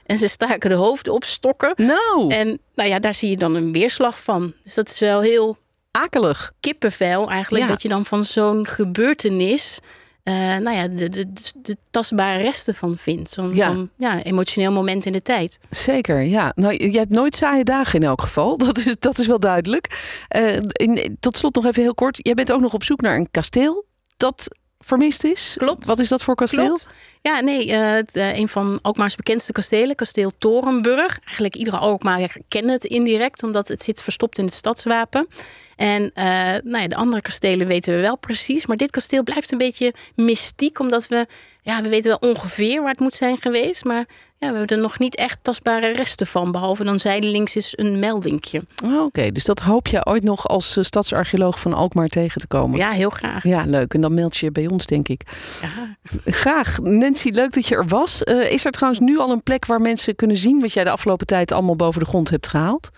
en 0.05 0.17
ze 0.17 0.27
staken 0.27 0.69
de 0.69 0.75
hoofden 0.75 1.13
op 1.13 1.23
stokken. 1.23 1.73
Nou. 1.75 2.33
En 2.33 2.59
nou 2.75 2.89
ja, 2.89 2.99
daar 2.99 3.15
zie 3.15 3.29
je 3.29 3.37
dan 3.37 3.55
een 3.55 3.71
weerslag 3.71 4.23
van. 4.23 4.53
Dus 4.63 4.73
dat 4.73 4.89
is 4.89 4.99
wel 4.99 5.21
heel 5.21 5.57
akelig. 5.91 6.51
Kippenvel 6.59 7.29
eigenlijk. 7.29 7.63
Ja. 7.63 7.69
Dat 7.69 7.81
je 7.81 7.89
dan 7.89 8.05
van 8.05 8.25
zo'n 8.25 8.67
gebeurtenis. 8.67 9.79
Uh, 10.23 10.33
nou 10.35 10.71
ja, 10.71 10.87
de, 10.87 11.09
de, 11.09 11.31
de, 11.61 11.77
tastbare 11.91 12.41
resten 12.41 12.75
van 12.75 12.97
vindt. 12.97 13.29
Zo'n 13.29 13.55
ja. 13.55 13.75
ja, 13.97 14.23
emotioneel 14.23 14.71
moment 14.71 15.05
in 15.05 15.11
de 15.11 15.21
tijd. 15.21 15.59
Zeker, 15.69 16.21
ja. 16.21 16.51
Nou, 16.55 16.89
je 16.91 16.97
hebt 16.97 17.09
nooit 17.09 17.35
saaie 17.35 17.63
dagen 17.63 17.99
in 17.99 18.07
elk 18.07 18.21
geval. 18.21 18.57
Dat 18.63 18.77
is, 18.77 18.95
dat 18.99 19.17
is 19.17 19.27
wel 19.27 19.39
duidelijk. 19.39 20.15
Uh, 20.35 20.57
in, 20.71 21.17
tot 21.19 21.37
slot 21.37 21.55
nog 21.55 21.65
even 21.65 21.81
heel 21.81 21.93
kort. 21.93 22.19
Jij 22.21 22.33
bent 22.33 22.51
ook 22.51 22.61
nog 22.61 22.73
op 22.73 22.83
zoek 22.83 23.01
naar 23.01 23.15
een 23.15 23.31
kasteel. 23.31 23.85
Dat 24.17 24.47
vermist 24.79 25.23
is. 25.23 25.55
Klopt. 25.57 25.85
Wat 25.85 25.99
is 25.99 26.09
dat 26.09 26.23
voor 26.23 26.35
kasteel? 26.35 26.65
Klopt. 26.65 26.87
Ja, 27.21 27.39
nee, 27.39 27.67
uh, 27.67 27.91
het, 27.91 28.15
uh, 28.15 28.37
een 28.37 28.47
van 28.47 28.79
Alkmaars 28.81 29.15
bekendste 29.15 29.51
kastelen, 29.51 29.95
kasteel 29.95 30.31
Torenburg. 30.37 31.19
Eigenlijk 31.23 31.55
iedere 31.55 31.77
Alkmaar 31.77 32.37
kent 32.47 32.69
het 32.69 32.83
indirect, 32.83 33.43
omdat 33.43 33.67
het 33.67 33.83
zit 33.83 34.01
verstopt 34.01 34.37
in 34.37 34.45
het 34.45 34.53
stadswapen. 34.53 35.27
En 35.75 36.01
uh, 36.01 36.23
nou 36.63 36.81
ja, 36.81 36.87
de 36.87 36.95
andere 36.95 37.21
kastelen 37.21 37.67
weten 37.67 37.95
we 37.95 38.01
wel 38.01 38.17
precies. 38.17 38.65
Maar 38.65 38.77
dit 38.77 38.91
kasteel 38.91 39.23
blijft 39.23 39.51
een 39.51 39.57
beetje 39.57 39.93
mystiek. 40.15 40.79
Omdat 40.79 41.07
we, 41.07 41.27
ja, 41.61 41.81
we 41.81 41.89
weten 41.89 42.17
wel 42.19 42.29
ongeveer 42.29 42.81
waar 42.81 42.91
het 42.91 42.99
moet 42.99 43.13
zijn 43.13 43.37
geweest. 43.37 43.83
Maar 43.83 44.05
ja, 44.43 44.51
we 44.51 44.57
hebben 44.57 44.77
er 44.77 44.83
nog 44.83 44.99
niet 44.99 45.15
echt 45.15 45.37
tastbare 45.41 45.91
resten 45.91 46.27
van. 46.27 46.51
Behalve 46.51 46.83
dan 46.83 46.99
zijdelings 46.99 47.55
is 47.55 47.73
een 47.75 47.99
meldingje. 47.99 48.63
Oh, 48.85 49.03
Oké, 49.03 49.31
dus 49.31 49.45
dat 49.45 49.59
hoop 49.59 49.87
je 49.87 50.05
ooit 50.05 50.23
nog 50.23 50.47
als 50.47 50.77
uh, 50.77 50.83
stadsarcheoloog 50.83 51.59
van 51.59 51.73
Alkmaar 51.73 52.07
tegen 52.07 52.41
te 52.41 52.47
komen? 52.47 52.77
Ja, 52.77 52.91
heel 52.91 53.09
graag. 53.09 53.43
Ja, 53.43 53.63
leuk. 53.65 53.93
En 53.93 54.01
dan 54.01 54.13
meld 54.13 54.37
je 54.37 54.51
bij 54.51 54.67
ons, 54.67 54.85
denk 54.85 55.07
ik. 55.07 55.21
Ja. 55.61 55.97
Graag. 56.25 56.79
Nancy, 56.79 57.29
leuk 57.29 57.53
dat 57.53 57.67
je 57.67 57.75
er 57.75 57.87
was. 57.87 58.21
Uh, 58.23 58.51
is 58.51 58.65
er 58.65 58.71
trouwens 58.71 59.03
nu 59.03 59.17
al 59.17 59.31
een 59.31 59.43
plek 59.43 59.65
waar 59.65 59.81
mensen 59.81 60.15
kunnen 60.15 60.37
zien... 60.37 60.61
wat 60.61 60.73
jij 60.73 60.83
de 60.83 60.89
afgelopen 60.89 61.27
tijd 61.27 61.51
allemaal 61.51 61.75
boven 61.75 61.99
de 61.99 62.07
grond 62.07 62.29
hebt 62.29 62.47
gehaald? 62.47 62.89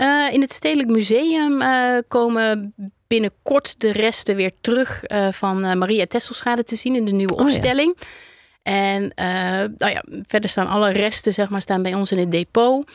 Uh, 0.00 0.32
in 0.32 0.40
het 0.40 0.52
Stedelijk 0.52 0.88
Museum 0.88 1.62
komen 2.08 2.74
binnenkort 3.06 3.80
de 3.80 3.92
resten 3.92 4.36
weer 4.36 4.52
terug 4.60 5.02
van 5.30 5.78
Maria 5.78 6.06
Tesselschade 6.06 6.62
te 6.62 6.76
zien... 6.76 6.94
in 6.94 7.04
de 7.04 7.12
nieuwe 7.12 7.36
opstelling. 7.36 7.90
Oh, 7.90 7.98
ja. 8.00 8.06
En 8.62 9.12
nou 9.76 9.92
ja, 9.92 10.04
verder 10.26 10.50
staan 10.50 10.68
alle 10.68 10.90
resten 10.90 11.32
zeg 11.32 11.48
maar, 11.50 11.60
staan 11.60 11.82
bij 11.82 11.94
ons 11.94 12.12
in 12.12 12.18
het 12.18 12.30
depot. 12.30 12.90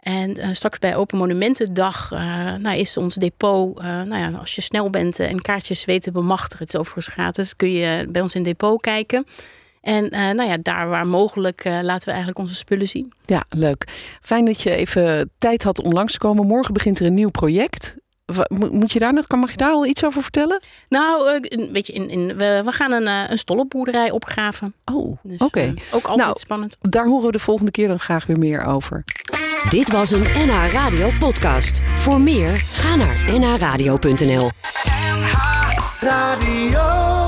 En 0.00 0.38
uh, 0.38 0.48
straks 0.52 0.78
bij 0.78 0.96
Open 0.96 1.18
Monumentendag 1.18 2.10
uh, 2.12 2.54
nou, 2.54 2.78
is 2.78 2.96
ons 2.96 3.14
depot, 3.14 3.82
nou 3.82 4.16
ja, 4.16 4.30
als 4.30 4.54
je 4.54 4.60
snel 4.60 4.90
bent 4.90 5.18
en 5.18 5.42
kaartjes 5.42 5.84
weet 5.84 6.02
te 6.02 6.12
bemachtigen, 6.12 6.64
het 6.64 6.74
is 6.74 6.80
overigens 6.80 7.14
gratis, 7.14 7.56
kun 7.56 7.72
je 7.72 8.06
bij 8.08 8.22
ons 8.22 8.34
in 8.34 8.44
het 8.44 8.58
depot 8.58 8.80
kijken. 8.80 9.26
En 9.84 10.08
nou 10.10 10.48
ja, 10.48 10.56
daar 10.62 10.88
waar 10.88 11.06
mogelijk 11.06 11.64
laten 11.64 12.04
we 12.04 12.10
eigenlijk 12.10 12.38
onze 12.38 12.54
spullen 12.54 12.88
zien. 12.88 13.12
Ja, 13.26 13.44
leuk. 13.48 13.84
Fijn 14.20 14.44
dat 14.44 14.60
je 14.60 14.70
even 14.70 15.30
tijd 15.38 15.62
had 15.62 15.82
om 15.82 15.92
langs 15.92 16.12
te 16.12 16.18
komen. 16.18 16.46
Morgen 16.46 16.74
begint 16.74 16.98
er 17.00 17.06
een 17.06 17.14
nieuw 17.14 17.30
project. 17.30 17.96
Moet 18.48 18.92
je 18.92 18.98
daar 18.98 19.12
nog, 19.12 19.28
mag 19.28 19.50
je 19.50 19.56
daar 19.56 19.72
al 19.72 19.86
iets 19.86 20.04
over 20.04 20.22
vertellen? 20.22 20.60
Nou, 20.88 21.40
weet 21.72 21.86
je, 21.86 21.92
in, 21.92 22.10
in, 22.10 22.36
we, 22.36 22.62
we 22.64 22.72
gaan 22.72 22.92
een, 22.92 23.06
een 23.30 23.38
stollenboerderij 23.38 24.10
opgraven. 24.10 24.74
Oh, 24.84 25.18
dus, 25.22 25.34
oké. 25.34 25.44
Okay. 25.44 25.68
Uh, 25.68 25.94
ook 25.94 26.06
altijd 26.06 26.26
nou, 26.26 26.38
spannend. 26.38 26.76
Daar 26.80 27.06
horen 27.06 27.26
we 27.26 27.32
de 27.32 27.38
volgende 27.38 27.70
keer 27.70 27.88
dan 27.88 28.00
graag 28.00 28.26
weer 28.26 28.38
meer 28.38 28.64
over. 28.64 29.04
Dit 29.70 29.90
was 29.90 30.10
een 30.10 30.22
NH 30.22 30.72
Radio 30.72 31.10
podcast. 31.18 31.82
Voor 31.96 32.20
meer, 32.20 32.56
ga 32.56 32.94
naar 32.94 33.38
nhradio.nl 33.38 34.50
NH 35.04 36.00
Radio 36.00 37.23